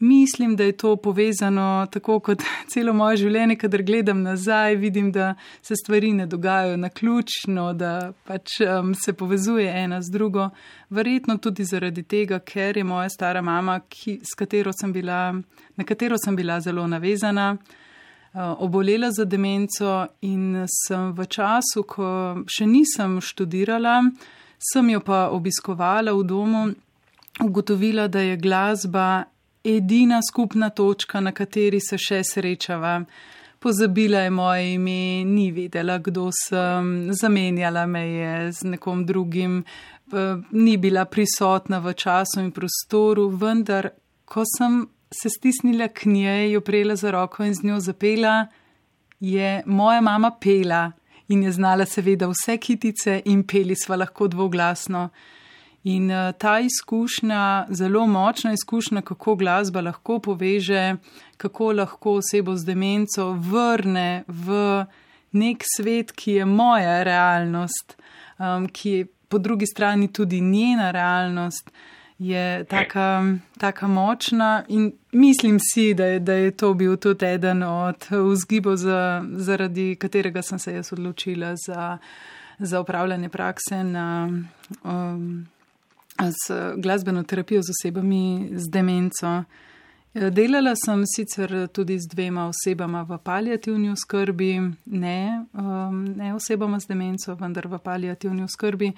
[0.01, 5.35] Mislim, da je to povezano tako kot celo moje življenje, kadar gledam nazaj, vidim, da
[5.63, 10.49] se stvari ne dogajajo na ključno, da pač um, se povezuje ena z drugo.
[10.91, 15.35] Verjetno tudi zaradi tega, ker je moja stara mama, ki, katero bila,
[15.77, 17.77] na katero sem bila zelo navezana, uh,
[18.35, 22.07] obolela za demenco in sem v času, ko
[22.47, 24.03] še nisem študirala,
[24.61, 26.63] sem jo pa obiskovala v domu,
[27.41, 29.25] ugotovila, da je glasba
[29.65, 33.01] edina skupna točka, na kateri se še srečava.
[33.61, 39.65] Pozabila je moje ime, ni vedela, kdo sem, zamenjala me je z nekom drugim,
[40.53, 43.91] ni bila prisotna v času in prostoru, vendar,
[44.25, 48.47] ko sem se stisnila k njej, jo prejela za roko in z njo zapela,
[49.21, 50.93] je moja mama pela
[51.29, 55.09] in je znala seveda vse kitice in peli sva lahko dvoglasno.
[55.85, 60.97] In uh, ta izkušnja, zelo močna izkušnja, kako glasba lahko poveže,
[61.37, 64.85] kako lahko osebo z demenco vrne v
[65.33, 67.97] nek svet, ki je moja realnost,
[68.39, 71.71] um, ki je po drugi strani tudi njena realnost,
[72.21, 73.25] je taka,
[73.59, 74.65] taka močna.
[74.69, 79.97] In mislim si, da je, da je to bil tudi eden od vzgibov, za, zaradi
[79.97, 81.99] katerega sem se jaz odločila za,
[82.59, 84.29] za upravljanje prakse na.
[84.85, 85.49] Um,
[86.21, 89.45] z glasbeno terapijo z osebami z demenco.
[90.13, 96.81] Eh, delala sem sicer tudi z dvema osebama v palijativni oskrbi, ne, um, ne osebama
[96.81, 98.91] z demenco, vendar v palijativni oskrbi.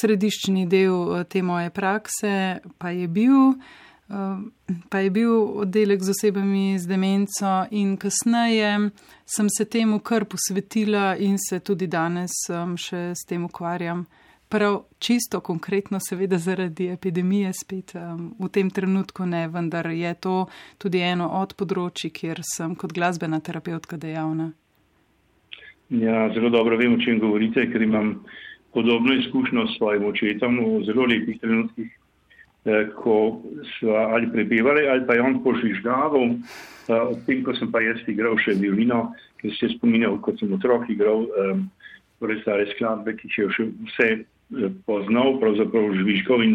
[0.00, 3.58] Središčni del eh, te moje prakse pa je bil.
[4.06, 4.52] Um,
[4.90, 5.32] pa je bil
[5.64, 8.90] oddelek z osebami z demenco, in kasneje
[9.26, 14.06] sem se temu kar posvetila, in se tudi danes um, še s tem ukvarjam
[14.48, 20.36] prav čisto konkretno, seveda zaradi epidemije, spet um, v tem trenutku ne, vendar je to
[20.78, 24.52] tudi eno od področji, kjer sem kot glasbena terapeutka dejavna.
[25.90, 28.16] Ja, zelo dobro vem, o čem govorite, ker imam
[28.74, 31.90] podobno izkušnjo s svojim očetom v zelo lepih trenutkih,
[32.64, 33.42] eh, ko
[33.76, 38.00] so ali prebivali, ali pa je on požižgaval, eh, ob tem, ko sem pa jaz
[38.08, 41.58] igral še violino, ker se je spominjal, kot sem otrok igral, eh,
[42.18, 44.08] torej stare skladbe, ki je še vse
[44.86, 46.54] poznal, pravzaprav žvižkov in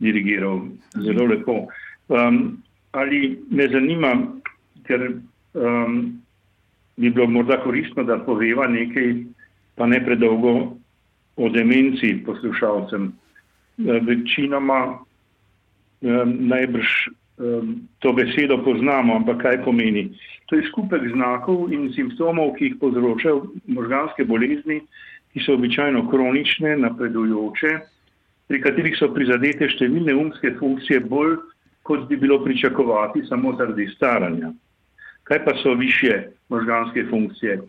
[0.00, 0.66] dirigiral
[1.04, 1.66] zelo lepo.
[2.08, 4.14] Um, ali me zanima,
[4.86, 5.12] ker
[5.54, 6.22] um,
[6.96, 9.14] bi bilo morda koristno, da poveva nekaj,
[9.74, 10.76] pa ne predolgo
[11.36, 13.12] o demenci poslušalcem.
[13.78, 16.88] Uh, večinoma um, najbrž
[17.38, 20.10] um, to besedo poznamo, ampak kaj pomeni.
[20.50, 24.80] To je skupek znakov in simptomov, ki jih povzročajo možganske bolezni,
[25.32, 27.78] ki so običajno kronične, napredujoče,
[28.50, 31.36] pri katerih so prizadete številne umske funkcije bolj
[31.86, 34.52] kot bi bilo pričakovati samo zaradi staranja.
[35.22, 37.60] Kaj pa so više možganske funkcije?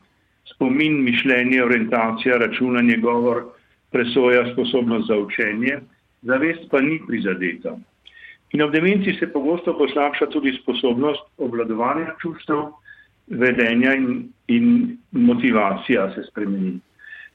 [0.53, 3.43] Spomin, mišljenje, orientacija, računanje, govor,
[3.91, 5.79] presoja, sposobnost za učenje,
[6.21, 7.77] zavest pa ni prizadeta.
[8.51, 12.71] In ob demenci se pogosto poslabša tudi sposobnost obvladovanja čustev,
[13.27, 16.79] vedenja in, in motivacija se spremeni.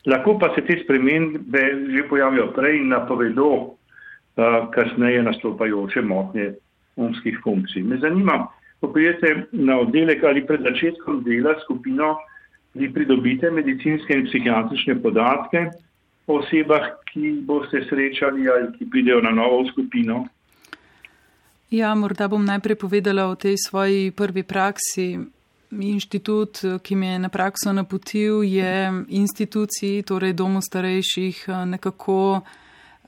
[0.07, 6.55] Lahko pa se te spremembe že pojavijo prej in napovedo uh, kasneje nastopajoče motnje
[6.97, 7.83] umskih funkcij.
[7.83, 8.47] Me zanima,
[8.81, 12.17] ko prijete na oddelek ali pred začetkom dela skupino,
[12.75, 15.67] vi pridobite medicinske in psihiatrične podatke
[16.27, 20.27] o osebah, ki boste srečali ali ki pridejo na novo skupino.
[21.71, 25.36] Ja, morda bom najprej povedala o tej svoji prvi praksi.
[25.83, 32.41] Inštitut, ki me je na prakso napotil, je instituciji, torej domu starejših, nekako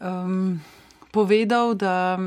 [0.01, 0.61] um,
[1.11, 2.19] povedal, da,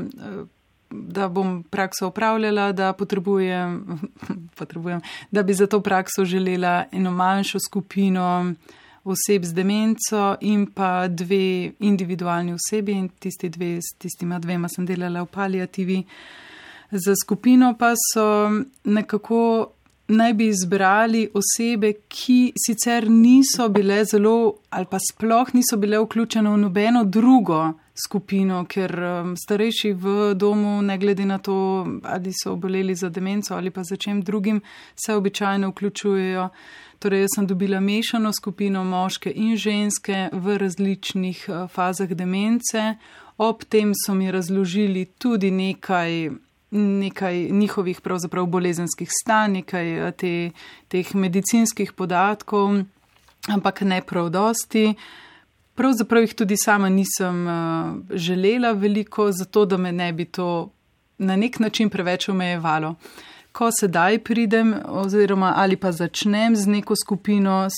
[0.90, 4.00] da bom prakso upravljala, da potrebujem,
[4.58, 5.00] potrebujem,
[5.30, 8.54] da bi za to prakso želela eno manjšo skupino
[9.04, 14.86] oseb z demenco in pa dve individualni osebi in tisti dve, s tistima dvema sem
[14.86, 16.04] delala v palijativi.
[16.90, 18.50] Za skupino pa so
[18.84, 19.72] nekako
[20.08, 26.50] naj bi izbrali osebe, ki sicer niso bile zelo ali pa sploh niso bile vključene
[26.50, 27.72] v nobeno drugo
[28.06, 33.54] skupino, ker um, starejši v domu, ne glede na to, ali so oboleli za demenco
[33.54, 34.60] ali pa za čem drugim,
[34.96, 36.48] se običajno vključujejo.
[36.98, 42.94] Torej, jaz sem dobila mešano skupino moške in ženske v različnih uh, fazah demence.
[43.38, 46.30] Ob tem so mi razložili tudi nekaj
[46.72, 50.50] nekaj njihovih pravzaprav bolezenskih stanj, nekaj eh, te,
[50.88, 52.82] teh medicinskih podatkov,
[53.48, 54.94] ampak ne prav dosti.
[55.74, 57.54] Pravzaprav jih tudi sama nisem uh,
[58.10, 60.70] želela veliko, zato da me ne bi to
[61.18, 62.94] na nek način preveč omejevalo.
[63.52, 67.68] Ko sedaj pridem oziroma ali pa začnem z neko skupino,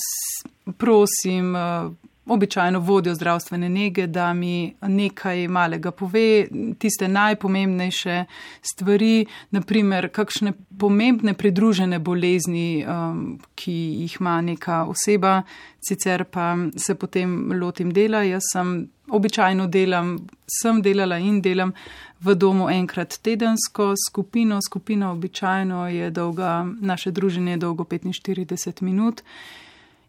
[0.77, 1.91] prosim, uh,
[2.25, 6.47] običajno vodijo zdravstvene nege, da mi nekaj malega pove,
[6.79, 8.23] tiste najpomembnejše
[8.61, 15.41] stvari, naprimer kakšne pomembne pridružene bolezni, um, ki jih ima neka oseba,
[15.87, 18.23] sicer pa se potem lotim dela.
[18.23, 20.17] Jaz sem običajno delam,
[20.61, 21.73] sem delala in delam
[22.21, 24.59] v domu enkrat tedensko skupino.
[24.65, 29.21] Skupina običajno je dolga, naše druženje je dolgo 45 minut.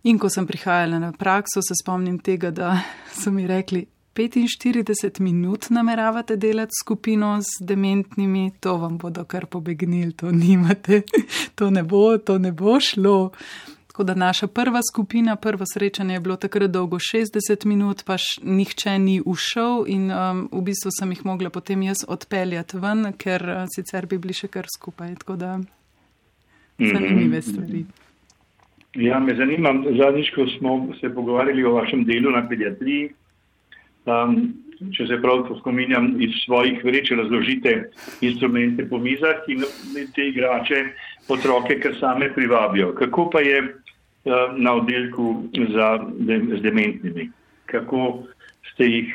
[0.07, 2.77] In ko sem prihajala na prakso, se spomnim tega, da
[3.11, 10.12] so mi rekli, 45 minut nameravate delati skupino z dementnimi, to vam bodo kar pobegnili,
[10.12, 11.03] to nimate,
[11.55, 13.33] to ne bo, to ne bo šlo.
[13.87, 18.99] Tako da naša prva skupina, prvo srečanje je bilo takrat dolgo 60 minut, pa nihče
[18.99, 23.66] ni ušel in um, v bistvu sem jih mogla potem jaz odpeljati ven, ker uh,
[23.75, 25.14] sicer bi bili še kar skupaj.
[25.25, 26.92] Tako da mhm.
[26.95, 27.83] zanimive stvari.
[27.83, 28.06] Mm -hmm.
[28.96, 33.11] Ja, me zanima, zadnjič, ko smo se pogovarjali o vašem delu na pediatriji,
[34.09, 34.38] um,
[34.96, 37.74] če se prav spominjam, iz svojih vreč razložite
[38.24, 39.64] instrumente po mizah in
[40.14, 40.80] te igrače
[41.28, 42.94] otroke, kar same privabijo.
[42.96, 45.42] Kako pa je uh, na oddelku
[45.74, 47.28] za, de, z dementnimi?
[47.66, 48.24] Kako
[48.72, 49.12] ste jih,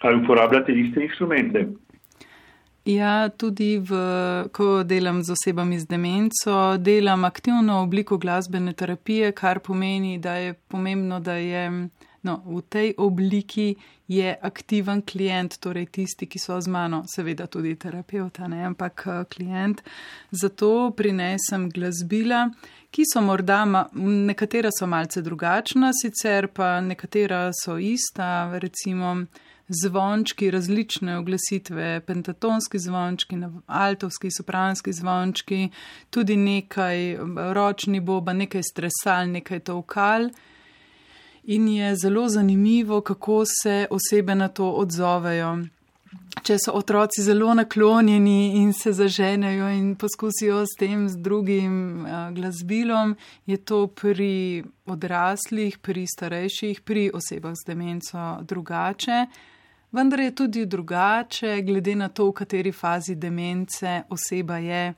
[0.00, 1.66] ali uporabljate iste instrumente?
[2.84, 3.96] Ja, tudi v,
[4.52, 10.52] ko delam z osebami z demenco, delam aktivno obliko glasbene terapije, kar pomeni, da je
[10.52, 11.88] pomembno, da je
[12.24, 13.74] no, v tej obliki
[14.08, 19.24] je aktiven klient, torej tisti, ki so z mano, seveda tudi terapeuta, ne, ampak eh,
[19.32, 19.80] klient.
[20.30, 22.50] Zato prinesem glasbila,
[22.92, 29.16] ki so morda, nekatera so malce drugačna, sicer pa nekatera so ista, recimo
[29.68, 35.68] zvončki, različne oglasitve, pentatonski zvončki, altovski, sopranski zvončki,
[36.10, 37.16] tudi nekaj
[37.52, 40.28] ročni boba, nekaj stresal, nekaj tovkal.
[41.44, 45.64] In je zelo zanimivo, kako se osebe na to odzovejo.
[46.42, 53.16] Če so otroci zelo naklonjeni in se zaženejo in poskusijo s tem, z drugim glasbilom,
[53.46, 59.26] je to pri odraslih, pri starejših, pri osebah z demenco drugače
[59.94, 64.94] vendar je tudi drugače, glede na to, v kateri fazi demence oseba je.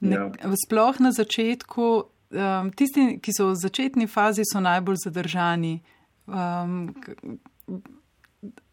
[0.00, 0.54] Ne, ja.
[0.64, 1.86] Sploh na začetku,
[2.30, 5.78] um, tisti, ki so v začetni fazi, so najbolj zadržani.
[6.26, 6.92] Um,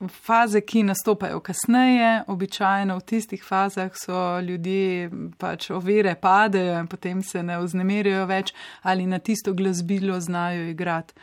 [0.09, 7.23] faze, ki nastopajo kasneje, običajno v tistih fazah so ljudje pač ovire padejo in potem
[7.23, 11.13] se ne vznemirjajo več ali na tisto glasbilo znajo igrati.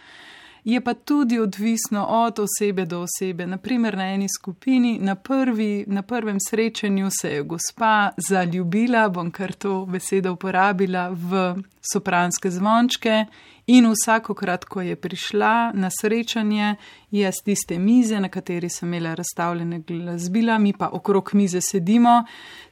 [0.64, 3.46] Je pa tudi odvisno od osebe do osebe.
[3.46, 9.52] Naprimer, na eni skupini, na, prvi, na prvem srečanju se je gospa zaljubila, bom kar
[9.52, 11.54] to besedo uporabila, v
[11.92, 13.24] sopranske zvončke
[13.66, 16.76] In vsakokrat, ko je prišla na srečanje,
[17.10, 22.24] je z tiste mize, na kateri sem imela razstavljene glasbila, mi pa okrog mize sedimo,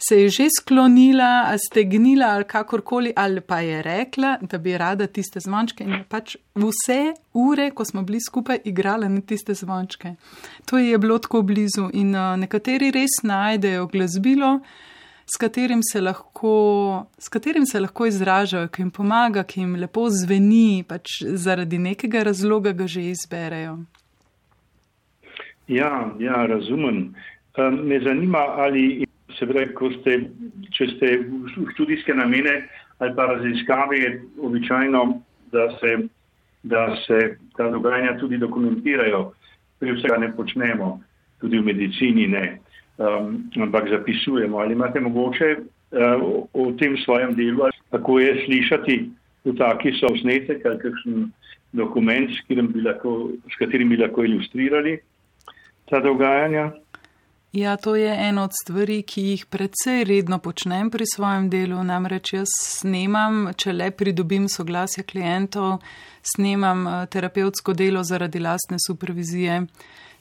[0.09, 5.41] se je že sklonila, stegnila ali kakorkoli, ali pa je rekla, da bi rada tiste
[5.41, 10.14] zvončke in pač vse ure, ko smo bili skupaj, igrala na tiste zvončke.
[10.66, 14.59] To je bilo tako blizu in uh, nekateri res najdejo glasbilo
[15.32, 20.08] s katerim se lahko, s katerim se lahko izražajo, ki jim pomaga, ki jim lepo
[20.10, 23.78] zveni, pač zaradi nekega razloga ga že izberejo.
[25.68, 27.14] Ja, ja razumem.
[27.58, 29.06] Um, me zanima, ali
[29.38, 30.16] se pravi, ko ste,
[30.74, 32.62] če ste v študijske namene
[33.00, 34.08] ali pa raziskave, je
[34.44, 35.04] običajno,
[35.52, 35.92] da se,
[36.62, 37.20] da se
[37.56, 39.30] ta dogajanja tudi dokumentirajo.
[39.80, 40.90] Pri vsega ne počnemo,
[41.40, 42.42] tudi v medicini ne
[43.01, 44.59] um, ampak zapisujemo.
[44.59, 48.96] Ali imate mogoče uh, v tem svojem delu, kako je slišati
[49.44, 51.32] v taki sosnetek ali kakšen
[51.72, 54.98] dokument, s katerim bi lahko, katerim bi lahko ilustrirali
[55.90, 56.70] ta dogajanja?
[57.53, 61.80] Ja, to je ena od stvari, ki jih predvsej redno počnem pri svojem delu.
[61.82, 65.80] Namreč jaz snemam, če le pridobim soglasje klientov,
[66.22, 69.64] snemam uh, terapevtsko delo zaradi lastne supervizije.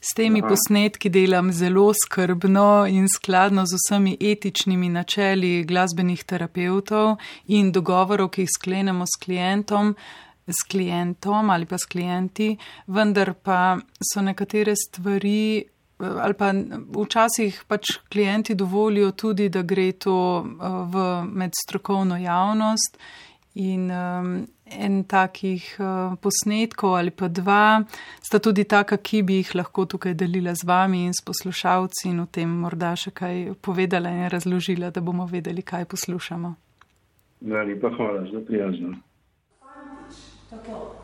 [0.01, 0.47] S temi Aha.
[0.47, 8.45] posnetki delam zelo skrbno in skladno z vsemi etičnimi načeli glasbenih terapeutov in dogovorov, ki
[8.45, 9.95] jih sklenemo s klientom,
[10.47, 12.53] s klientom ali pa s klienti,
[12.87, 13.77] vendar pa
[14.13, 15.65] so nekatere stvari.
[15.99, 16.53] Ali pa
[16.95, 20.15] včasih pač klienti dovolijo tudi, da gre to
[20.93, 22.95] v medstrokovno javnost
[23.53, 27.81] In um, en takih uh, posnetkov ali pa dva
[28.21, 32.19] sta tudi taka, ki bi jih lahko tukaj delila z vami in s poslušalci in
[32.19, 36.55] o tem morda še kaj povedala in razložila, da bomo vedeli, kaj poslušamo.
[37.41, 38.97] Lepa hvala, zelo prijazno.
[40.49, 40.95] Tako,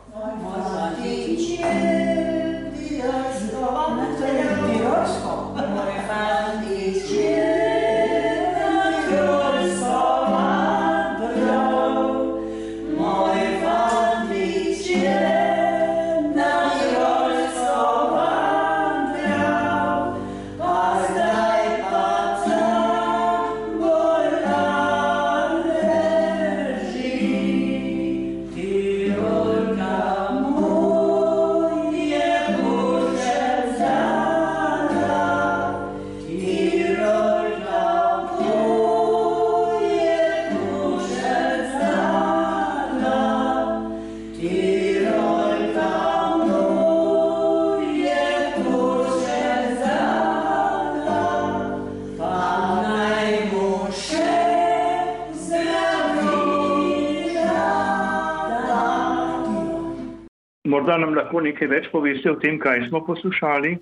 [60.86, 63.72] Morda nam lahko nekaj več poveste o tem, kaj smo poslušali.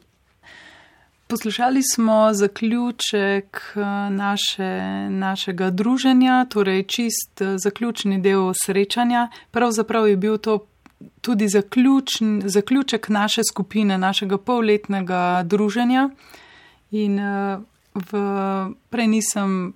[1.29, 4.71] Poslušali smo zaključek eh, naše,
[5.13, 9.27] našega druženja, torej čist eh, zaključni del srečanja.
[9.53, 10.63] Pravzaprav je bil to
[11.21, 16.09] tudi zaključn, zaključek naše skupine, našega polletnega druženja.
[16.91, 17.59] In eh,
[18.01, 18.25] v,
[18.89, 19.75] prej nisem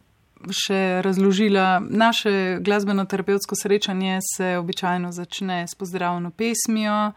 [0.50, 7.12] še razložila, naše glasbeno-terapevtsko srečanje se običajno začne s pozdravno pesmijo,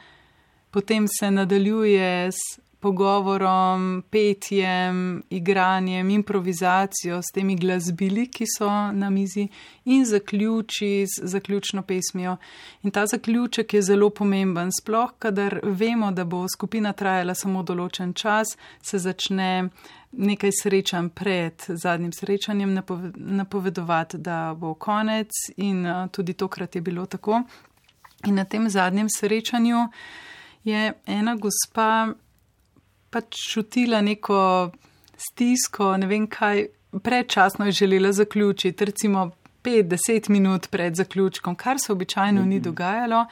[0.72, 9.47] potem se nadaljuje s pogovorom, petjem, igranjem, improvizacijo s temi glasbili, ki so na mizi,
[9.86, 12.38] in zaključi z zaključno pesmijo.
[12.84, 14.71] In ta zaključek je zelo pomemben.
[14.82, 19.69] Sploh, kadar vemo, da bo skupina trajala samo določen čas, se začne
[20.11, 22.73] nekaj srečanj pred zadnjim srečanjem
[23.15, 27.43] napovedovati, da bo konec, in tudi tokrat je bilo tako.
[28.25, 29.88] In na tem zadnjem srečanju
[30.63, 32.13] je ena gospa
[33.12, 34.72] pač čutila neko
[35.20, 36.66] stisko, ne vem kaj,
[37.03, 39.32] predčasno je želela zaključiti, recimo
[39.64, 42.64] 5-10 minut pred zaključkom, kar se običajno ni mhm.
[42.64, 43.26] dogajalo.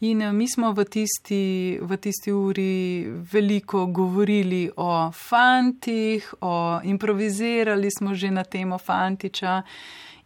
[0.00, 7.88] In eh, mi smo v tisti, v tisti uri veliko govorili o fantih, o improvizirali
[7.98, 9.62] smo že na temo fantiča.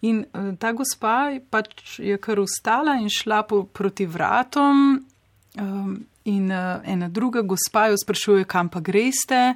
[0.00, 5.04] In eh, ta gospa pač je kar ustala in šla po, proti vratom.
[5.58, 9.54] Um, in uh, ena druga gospa jo sprašuje, kam pa greste.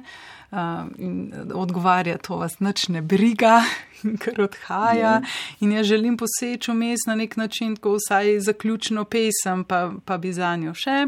[0.51, 3.61] Uh, in odgovarja, to vas nič ne briga,
[4.23, 5.19] kar odhaja.
[5.21, 5.35] Yeah.
[5.61, 10.33] In jaz želim poseči vmes na nek način, ko vsaj zaključno pesem, pa, pa bi
[10.33, 11.05] za njo še.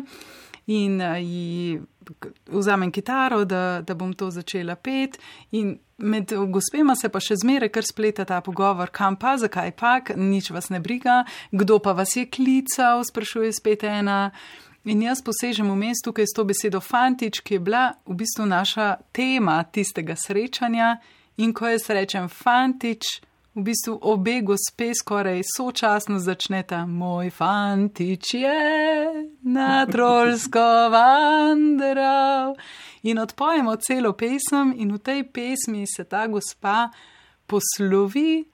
[0.67, 1.81] in ji
[2.47, 5.17] vzamem kitaro, da, da bom to začela pet.
[5.51, 9.99] In med gospema se pa še zmeraj kar spleta ta pogovor, kam pa, zakaj pa,
[10.15, 14.31] nič vas ne briga, kdo pa vas je klical, sprašuje spet ena.
[14.85, 18.49] In jaz posežem v mestu, tukaj s to besedo fantič, ki je bila v bistvu
[18.49, 20.97] naša tema tistega srečanja.
[21.37, 23.21] In ko jaz rečem fantič,
[23.53, 28.61] v bistvu obe gospe skoraj sočasno začneta: Moj fantič je
[29.45, 32.57] na trolsko vandral.
[33.05, 36.89] In odpojemo celo pesem, in v tej pesmi se ta gospa
[37.45, 38.49] poslovi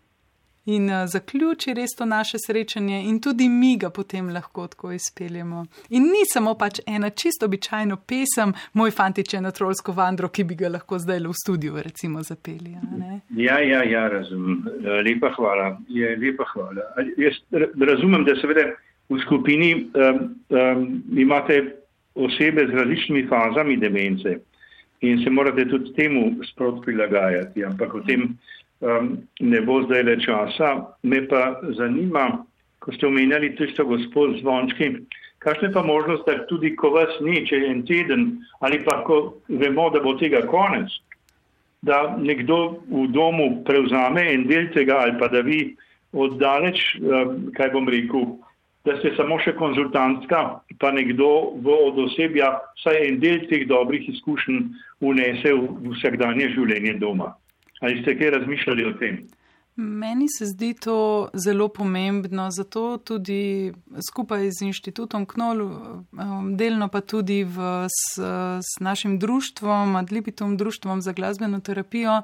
[0.68, 5.66] in uh, zaključi res to naše srečanje, in tudi mi ga potem lahko tako izpeljemo.
[5.90, 10.44] In ni samo pač ena čisto običajna pesem, moj fantič je na trolsko vandro, ki
[10.44, 12.76] bi ga lahko zdaj le v studiu recimo zapeli.
[13.36, 14.66] Ja, ja, ja, razumem.
[15.06, 15.78] Lepa hvala.
[15.90, 16.92] Je lepa hvala.
[17.18, 17.40] Jaz
[17.92, 18.68] razumem, da seveda
[19.10, 21.62] v skupini um, um, imate
[22.16, 24.40] osebe z različnimi fazami demence
[25.02, 28.38] in se morate tudi temu sprot prilagajati, ampak o tem
[28.80, 30.76] um, ne bo zdaj le časa.
[31.04, 32.44] Me pa zanima,
[32.80, 34.94] ko ste omenjali tisto gospod zvončki,
[35.40, 38.26] kakšne pa možnost, da tudi ko vas ni, če je en teden
[38.60, 40.92] ali pa ko vemo, da bo tega konec,
[41.82, 45.76] da nekdo v domu prevzame en del tega ali pa da vi
[46.14, 48.38] oddaleč, um, kaj bom rekel,
[48.88, 50.42] da ste samo še konzultantska,
[50.80, 54.64] pa nekdo v od osebja vsaj en del teh dobrih izkušenj
[55.04, 57.34] unese v vsakdanje življenje doma.
[57.80, 59.28] Ali ste kaj razmišljali o tem?
[59.80, 63.74] Meni se zdi to zelo pomembno, zato tudi
[64.10, 68.18] skupaj z inštitutom KNOL, um, delno pa tudi v, s,
[68.62, 72.22] s našim društvom, Adlibitom društvom za glasbeno terapijo,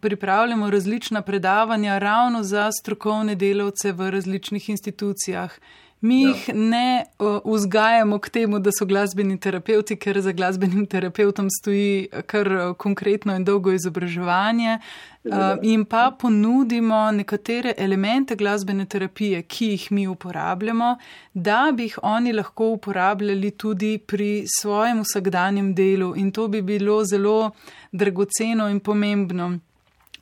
[0.00, 5.56] pripravljamo različna predavanja ravno za strokovne delavce v različnih institucijah.
[6.02, 6.54] Mi jih ja.
[6.54, 7.04] ne
[7.44, 13.44] vzgajamo k temu, da so glasbeni terapeuti, ker za glasbenim terapeutom stoji kar konkretno in
[13.46, 14.78] dolgo izobraževanje.
[15.24, 15.52] Ja.
[15.62, 20.96] In pa ponudimo nekatere elemente glasbene terapije, ki jih mi uporabljamo,
[21.34, 26.16] da bi jih oni lahko uporabljali tudi pri svojem vsakdanjem delu.
[26.16, 27.52] In to bi bilo zelo
[27.92, 29.52] dragoceno in pomembno.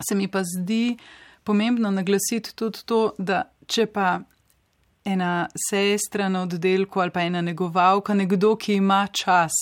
[0.09, 0.99] Se mi pa zdi
[1.45, 4.21] pomembno naglasiti tudi to, da če pa
[5.05, 9.53] ena sestra na oddelku ali pa ena negovalka, nekdo, ki ima čas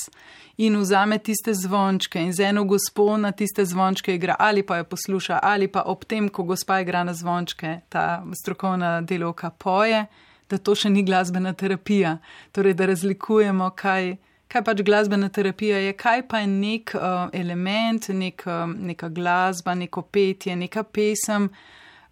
[0.58, 4.84] in vzame tiste zvončke in z eno gospo na tiste zvončke igra ali pa jo
[4.84, 10.06] posluša ali pa ob tem, ko gospa igra na zvončke, ta strokovna delovka poje,
[10.50, 12.16] da to še ni glasbena terapija.
[12.52, 14.16] Torej, da razlikujemo, kaj,
[14.48, 19.76] kaj pač glasbena terapija je, kaj pa je nek uh, element, nek, uh, neka glasba,
[19.78, 21.52] neko petje, neka pesem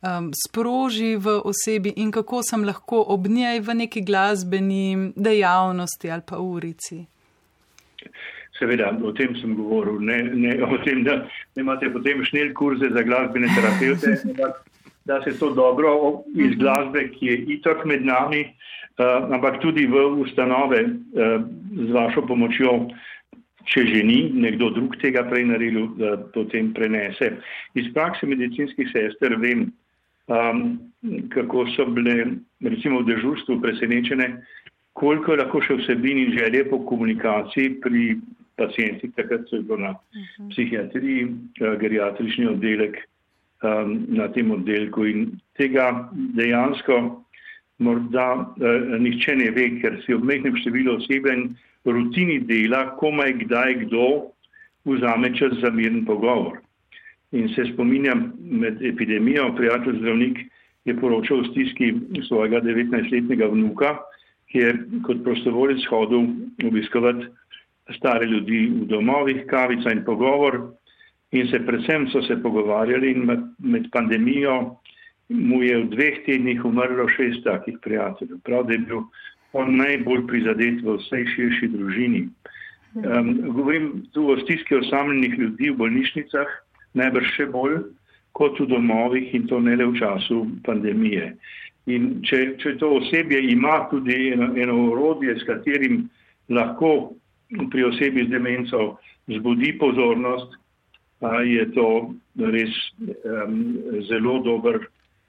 [0.06, 6.22] um, sproži v osebi in kako sem lahko ob njej v neki glasbeni dejavnosti ali
[6.26, 7.04] pa urici.
[8.58, 11.26] Seveda, o tem sem govoril, ne, ne o tem, da
[11.56, 14.16] ne imate potem šnel kurze za glasbene terapeute,
[15.08, 16.60] da se to dobro iz mhm.
[16.60, 18.46] glasbe, ki je itak med nami,
[18.98, 21.44] uh, ampak tudi v ustanove uh,
[21.76, 22.78] z vašo pomočjo,
[23.66, 27.34] če že ni nekdo drug tega prej naredil, da potem prenese.
[27.74, 29.66] Iz prakse medicinskih sester vem,
[30.26, 30.78] um,
[31.28, 32.24] kako so bile
[32.60, 34.42] recimo v dežurstvu presenečene,
[34.92, 38.16] koliko je lahko še vsebin in želje po komunikaciji pri
[38.56, 40.24] pacijentih, takrat so bilo na uh mhm.
[40.42, 40.50] -huh.
[40.50, 42.96] psihiatriji, uh, geriatrični oddelek
[43.62, 47.24] um, na tem oddelku in tega dejansko
[47.78, 53.32] morda uh, nihče ne ve, ker si ob mehnem številu osebe in rutini dela, komaj
[53.32, 54.32] kdaj kdo
[54.84, 56.65] vzame čas za miren pogovor.
[57.32, 60.38] In se spominjam med epidemijo, prijatelj zdravnik
[60.84, 61.94] je poročal o stiski
[62.28, 63.96] svojega 19-letnega vnuka,
[64.52, 66.28] ki je kot prostovoljec hodil
[66.64, 67.26] obiskovati
[67.96, 70.60] stare ljudi v domovih, kavica in pogovor.
[71.34, 73.26] In se predvsem so se pogovarjali in
[73.58, 74.76] med pandemijo
[75.28, 78.38] mu je v dveh tednih umrlo šest takih prijateljev.
[78.44, 79.02] Prav, da je bil
[79.52, 82.28] on najbolj prizadet v vsej širši družini.
[82.96, 86.46] Um, govorim tu o stiski osamljenih ljudi v bolnišnicah,
[86.96, 87.78] najbrž še bolj
[88.36, 91.32] kot v domovih in to ne le v času pandemije.
[91.86, 96.08] In če, če to osebje ima tudi eno, eno orodje, s katerim
[96.52, 97.14] lahko
[97.70, 98.98] pri osebi z demenco
[99.30, 100.58] zbudi pozornost,
[101.46, 102.12] je to
[102.52, 103.78] res um,
[104.08, 104.82] zelo dober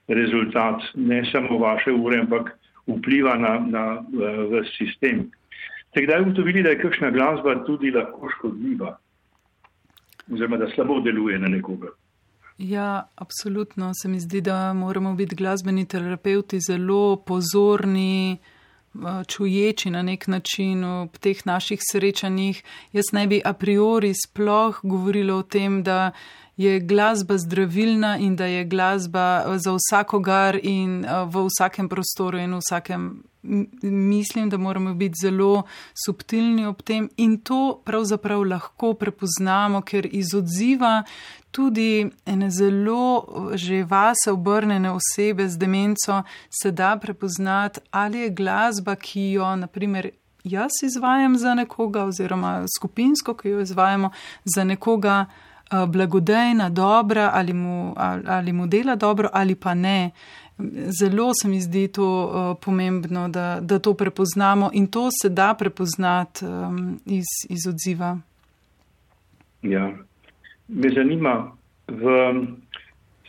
[0.08, 2.52] rezultat ne samo vaše ure, ampak
[2.88, 5.28] vpliva na, na v sistem.
[5.96, 8.98] Te kdaj ugotovili, da je kakšna glasba tudi lahko škodljiva?
[10.32, 11.88] Oziroma da slabo deluje na nekoga.
[12.58, 18.38] Ja, absolutno se mi zdi, da moramo biti glasbeni terapeuti zelo pozorni
[19.28, 22.64] čuječi na nek način v teh naših srečanjih.
[22.94, 26.12] Jaz ne bi a priori sploh govorila o tem, da
[26.58, 32.38] je glasba zdravilna in da je glasba eh, za vsakogar in eh, v vsakem prostoru
[32.38, 33.24] in v vsakem.
[33.82, 35.64] Mislim, da moramo biti zelo
[36.06, 41.04] subtilni ob tem in to pravzaprav lahko prepoznamo, ker iz odziva
[41.52, 46.24] tudi ene zelo eh, že vase obrnjene osebe z demenco
[46.62, 50.10] se da prepoznati, ali je glasba, ki jo naprimer
[50.44, 54.10] jaz izvajam za nekoga oziroma skupinsko, ki jo izvajamo
[54.46, 55.26] za nekoga.
[55.72, 57.94] Eh, blagodejna, dobra, ali mu,
[58.26, 60.12] ali, mu dela dobro, ali pa ne.
[61.00, 65.56] Zelo se mi zdi to uh, pomembno, da, da to prepoznamo in to se da
[65.60, 68.18] prepoznati um, iz, iz odziva.
[69.62, 69.92] Ja.
[70.68, 71.52] Me zanima,
[71.88, 72.16] v,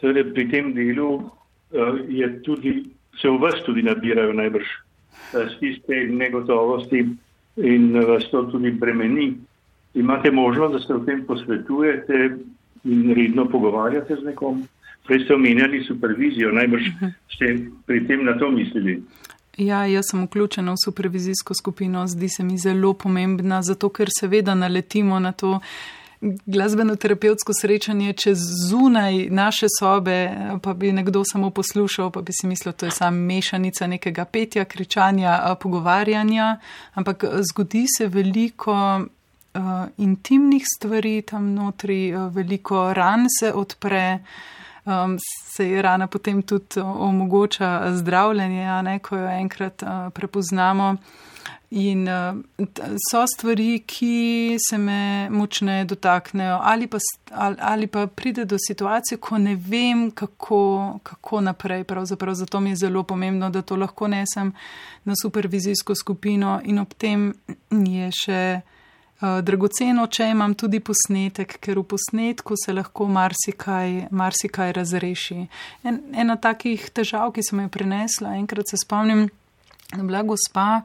[0.00, 2.84] seveda pri tem delu uh, tudi,
[3.20, 7.04] se v vas tudi nabirajo najbrž uh, stiste negotovosti
[7.56, 9.34] in vas to tudi bremeni
[9.94, 12.36] imate možnost, da se o tem posvetujete
[12.84, 14.68] in redno pogovarjate z nekom.
[15.06, 16.82] Prej ste omenjali supervizijo, najbrž
[17.34, 19.02] ste pri tem na to mislili.
[19.58, 24.54] Ja, jaz sem vključena v supervizijsko skupino, zdi se mi zelo pomembna, zato ker seveda
[24.54, 25.58] naletimo na to
[26.20, 30.30] glasbeno-terapevtsko srečanje čez zunaj naše sobe,
[30.62, 34.64] pa bi nekdo samo poslušal, pa bi si mislil, to je samo mešanica nekega petja,
[34.64, 36.56] kričanja, pogovarjanja,
[36.94, 39.00] ampak zgodi se veliko
[39.58, 44.18] uh, intimnih stvari tam notri, uh, veliko ran se odpre,
[44.84, 45.18] um,
[45.54, 50.96] se je rana potem tudi omogoča zdravljenje, ne, ko jo enkrat uh, prepoznamo.
[51.70, 52.66] In uh,
[53.10, 56.98] so stvari, ki se me močne dotaknejo, ali pa,
[57.30, 61.84] ali, ali pa pride do situacije, ko ne vem, kako, kako naprej.
[61.84, 64.52] Pravzaprav zato mi je zelo pomembno, da to lahko nesem
[65.04, 67.34] na supervizijsko skupino in ob tem
[67.70, 68.42] je še.
[69.18, 75.38] Eh, dragoceno, če imam tudi posnetek, ker v posnetku se lahko marsikaj, marsikaj razreši.
[75.82, 79.24] En, ena takih težav, ki sem jo prinesla, enkrat se spomnim,
[79.90, 80.84] da bila gospa,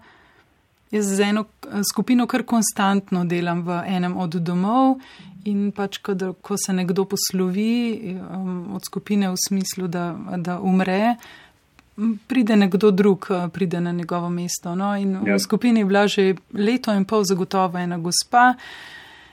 [0.90, 4.98] jaz z eno eh, skupino kar konstantno delam v enem od domov
[5.46, 10.08] in pač, kad, ko se nekdo poslovi um, od skupine v smislu, da,
[10.42, 11.20] da umre,
[12.28, 14.76] pride nekdo drug, eh, pride na njegovo mesto.
[14.76, 14.96] No?
[14.98, 15.36] In ja.
[15.36, 18.54] v skupini je bila že leto in pol zagotovo ena gospa.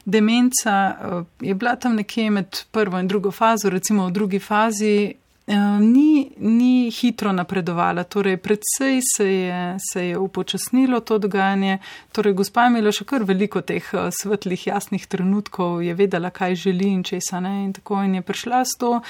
[0.04, 5.14] Demenca eh, je bila tam nekje med prvo in drugo fazo, recimo v drugi fazi.
[5.46, 11.78] Eh, ni, ni hitro napredovala, torej predvsej se je, se je upočasnilo to dogajanje.
[12.12, 13.82] Torej, gospa je imela še kar veliko teh
[14.20, 18.64] svetlih, jasnih trenutkov, je vedela, kaj želi in česa ne, in tako in je prišla
[18.64, 19.00] s to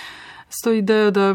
[0.51, 1.35] s to idejo, da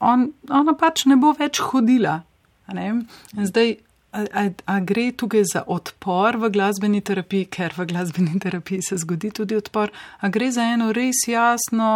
[0.00, 2.20] on, ona pač ne bo več hodila.
[2.68, 3.76] Zdaj,
[4.12, 8.98] a, a, a gre tukaj za odpor v glasbeni terapiji, ker v glasbeni terapiji se
[9.00, 11.90] zgodi tudi odpor, a gre za eno res jasno,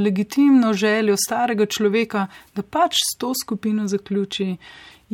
[0.00, 4.56] legitimno željo starega človeka, da pač s to skupino zaključi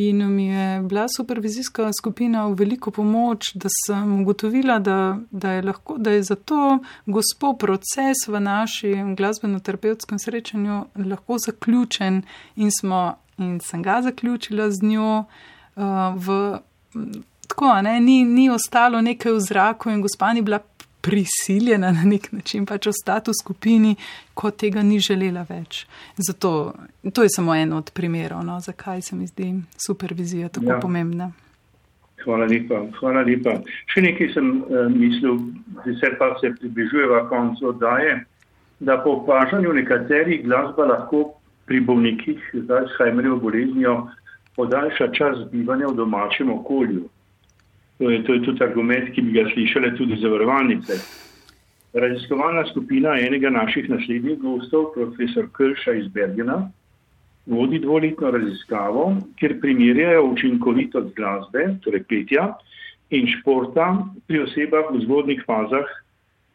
[0.00, 5.62] In mi je bila supervizijska skupina v veliko pomoč, da sem ugotovila, da, da, je,
[5.62, 12.22] lahko, da je zato gospod proces v našem glasbeno-terapevtskem srečanju lahko zaključen
[12.56, 15.24] in, smo, in sem ga zaključila z njo.
[15.76, 15.84] Uh,
[16.16, 16.58] v,
[17.48, 20.62] tako, ne, ni, ni ostalo nekaj v zraku in gospa ni bila
[21.00, 23.94] prisiljena na nek način pač ostati v skupini,
[24.34, 25.86] ko tega ni želela več.
[26.16, 26.72] Zato
[27.12, 29.54] to je samo en od primerov, no, zakaj se mi zdi
[29.86, 30.80] supervizija tako ja.
[30.80, 31.32] pomembna.
[32.24, 33.54] Hvala lepa, hvala lepa.
[33.88, 35.38] Še nekaj sem uh, mislil,
[35.86, 38.18] sicer pa se približujeva koncu oddaje,
[38.80, 41.22] da po opažanju nekaterih glasba lahko
[41.68, 43.94] pri bolnikih z Alzheimerjevo boleznijo
[44.56, 47.08] podaljša čas bivanja v domačem okolju.
[48.00, 50.94] To je, to je tudi argument, ki bi ga slišali tudi zavarovalnice.
[51.92, 56.62] Raziskovalna skupina enega naših naslednjih gostov, profesor Krša iz Bergena,
[57.46, 59.04] vodi dvoletno raziskavo,
[59.36, 62.46] kjer primerjajo učinkovitost glasbe, torej petja
[63.10, 63.90] in športa
[64.26, 65.92] pri osebah v zgodnih fazah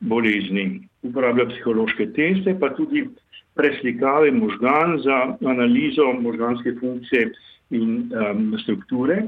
[0.01, 0.81] bolezni.
[1.05, 3.05] Uporablja psihološke teste, pa tudi
[3.53, 7.29] preslikave možgan za analizo možganske funkcije
[7.69, 9.27] in um, strukture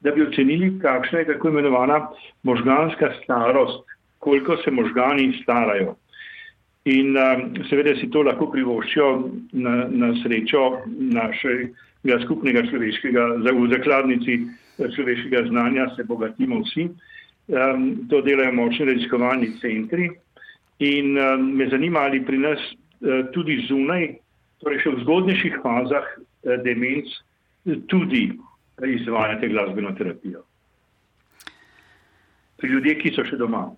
[0.00, 2.08] da bi ocenili, kakšna je tako imenovana
[2.42, 3.84] možganska starost,
[4.18, 5.96] koliko se možgani starajo.
[6.84, 9.08] In um, seveda si to lahko privoščijo
[9.52, 16.88] na, na srečo našega skupnega človeškega, v zakladnici eh, človeškega znanja se bogatimo vsi.
[17.48, 20.10] Um, to delajo močni raziskovalni centri.
[20.78, 24.12] In um, me zanima, ali pri nas uh, tudi zunaj,
[24.62, 27.10] torej še v zgodnejših fazah uh, demenc,
[27.90, 28.30] tudi
[28.86, 30.42] izvajate glasbeno terapijo?
[32.56, 33.68] Pri ljudeh, ki so še doma.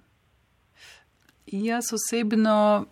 [1.46, 2.86] Jaz osebno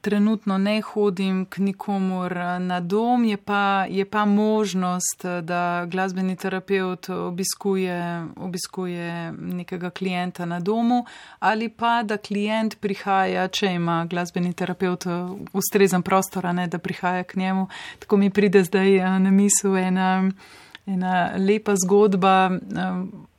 [0.00, 7.08] trenutno ne hodim k nikomor na dom, je pa, je pa možnost, da glasbeni terapeut
[7.08, 11.04] obiskuje, obiskuje nekega klienta na domu
[11.38, 15.04] ali pa da klient prihaja, če ima glasbeni terapeut
[15.52, 17.68] ustrezen prostor, ne da prihaja k njemu.
[17.98, 20.30] Tako mi pride zdaj na misel ena,
[20.90, 22.50] ena lepa zgodba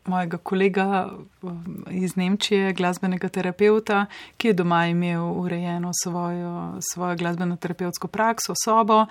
[0.05, 1.09] mojega kolega
[1.41, 4.05] um, iz Nemčije, glasbenega terapeuta,
[4.37, 9.05] ki je doma imel urejeno svojo, svojo glasbeno-terapevtsko prakso, sobo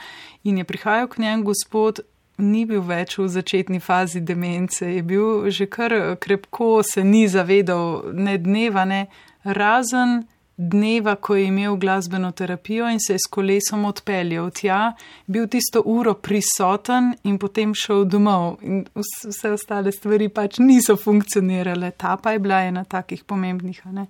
[0.44, 2.00] in je prihajal k njemu gospod.
[2.40, 8.14] Ni bil več v začetni fazi demence, je bil že kar krepko, se ni zavedal
[8.16, 9.06] ne dneva, ne
[9.44, 10.22] razen
[10.60, 14.92] dneva, ko je imel glasbeno terapijo in se je s kolesom odpeljal tja,
[15.26, 18.58] bil tisto uro prisoten in potem šel domov.
[18.62, 23.80] In vse ostale stvari pač niso funkcionirale, ta pa je bila ena takih pomembnih.
[23.86, 24.06] Ne?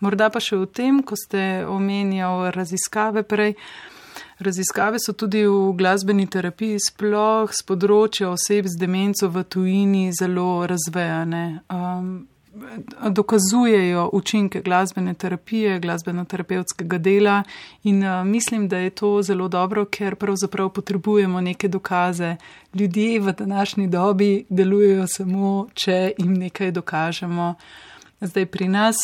[0.00, 3.56] Morda pa še v tem, ko ste omenjal raziskave prej.
[4.38, 10.66] Raziskave so tudi v glasbeni terapiji, sploh z področja oseb z demenco v tujini, zelo
[10.68, 11.62] razvejane.
[11.72, 12.28] Um,
[13.10, 17.42] dokazujejo učinke glasbene terapije, glasbeno-terapevtskega dela
[17.82, 22.36] in uh, mislim, da je to zelo dobro, ker pravzaprav potrebujemo neke dokaze.
[22.74, 27.54] Ljudje v današnji dobi delujejo samo, če jim nekaj dokažemo.
[28.20, 28.96] Zdaj pri nas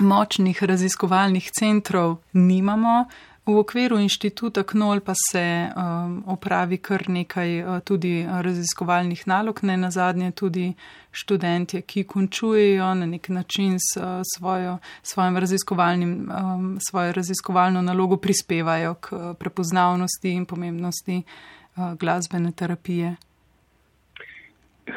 [0.00, 3.04] močnih raziskovalnih centrov nimamo,
[3.48, 5.40] V okviru inštituta KNOL pa se
[5.72, 10.74] um, opravi kar nekaj uh, tudi raziskovalnih nalog, ne na zadnje tudi
[11.12, 18.16] študentje, ki končujejo na nek način s uh, svojo, svojim raziskovalnim, um, svojo raziskovalno nalogo
[18.16, 23.16] prispevajo k uh, prepoznavnosti in pomembnosti uh, glasbene terapije.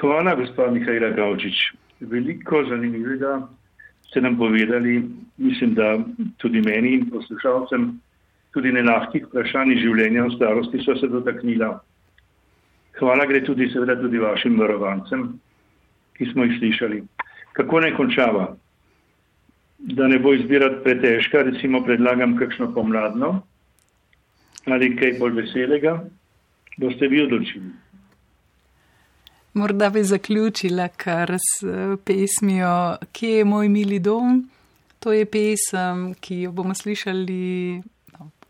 [0.02, 1.72] Hvala, gospod Mihajla Gavčič.
[2.00, 3.48] Veliko zanimivega
[4.10, 6.00] ste nam povedali, mislim, da
[6.38, 8.02] tudi meni in poslušalcem
[8.56, 11.72] tudi nelahkih vprašanj življenja v starosti so se dotaknila.
[13.00, 15.28] Hvala gre tudi seveda tudi vašim varovancem,
[16.18, 17.00] ki smo jih slišali.
[17.58, 18.50] Kako ne končava?
[19.96, 23.40] Da ne bo izbirati pretežka, recimo predlagam kakšno pomladno
[24.70, 25.96] ali kaj bolj veselega,
[26.78, 27.72] boste vi odločili.
[29.58, 34.50] Morda bi zaključila kar s eh, pesmijo Kje je moj mili dom?
[35.00, 37.82] To je pesem, ki jo bomo slišali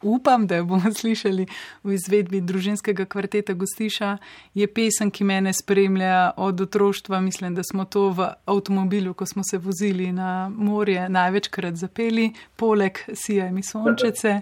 [0.01, 1.47] upam, da jo bomo slišali
[1.83, 4.17] v izvedbi družinskega kvarteta Gostiša,
[4.53, 7.21] je pesem, ki mene spremlja od otroštva.
[7.21, 12.97] Mislim, da smo to v avtomobilu, ko smo se vozili na morje, največkrat zapeli, poleg
[13.13, 14.41] Sija in da.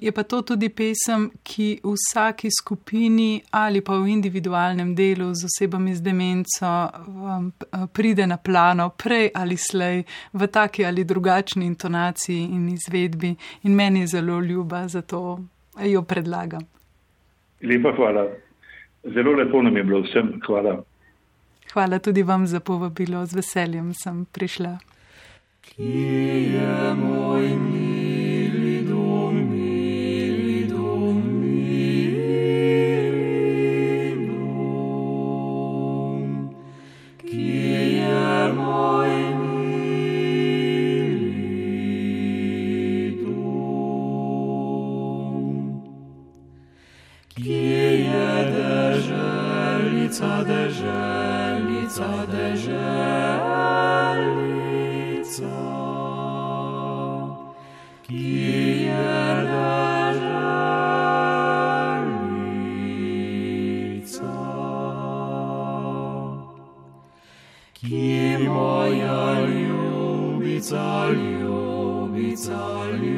[0.00, 5.46] je pa to tudi pesem, ki v vsaki skupini ali pa v individualnem delu z
[5.46, 6.66] osebami z demenco
[7.06, 7.52] um,
[7.92, 10.02] pride na plano, prej ali slej,
[10.32, 13.36] v taki ali drugačni intonaciji in izvedbi.
[13.62, 15.38] In meni je zelo ljuba, zato
[15.84, 16.62] jo predlagam.
[17.62, 18.26] Lepa hvala.
[19.04, 20.40] Zelo lepo nam je bilo vsem.
[20.46, 20.82] Hvala.
[21.72, 24.78] Hvala tudi vam za povabilo, z veseljem sem prišla.
[25.60, 27.87] Kje je moj mili
[67.78, 72.60] Ki moja ljubica, ljubica,
[73.00, 73.17] ljubica,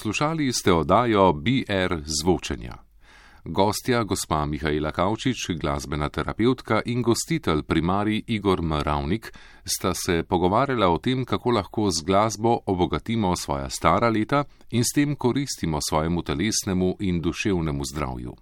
[0.00, 2.74] Poslušali ste oddajo BR zvočenja.
[3.44, 9.32] Gostja, gospa Mihajla Kavčič, glasbena terapeutka in gostitelj primari Igor Mravnik,
[9.64, 14.94] sta se pogovarjala o tem, kako lahko z glasbo obogatimo svoja stara leta in s
[14.94, 18.32] tem koristimo svojemu telesnemu in duševnemu zdravju.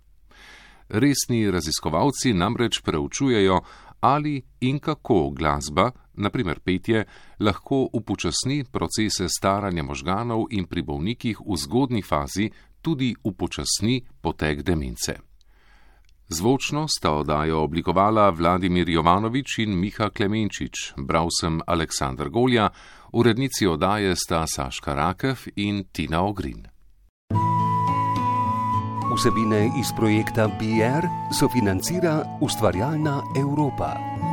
[0.88, 3.60] Resni raziskovalci namreč preučujejo,
[4.00, 7.04] ali in kako glasba, naprimer petje,
[7.40, 12.50] lahko upočasni procese staranja možganov in pri bolnikih v zgodni fazi
[12.82, 15.18] tudi upočasni potek demence.
[16.28, 22.68] Zvočno sta oddajo oblikovala Vladimir Jovanovič in Miha Klemenčič, bral sem Aleksandr Golja,
[23.12, 26.68] urednici oddaje sta Saška Rakev in Tina Ogrin.
[29.18, 34.27] Vsebine iz projekta BR sofinancira ustvarjalna Evropa.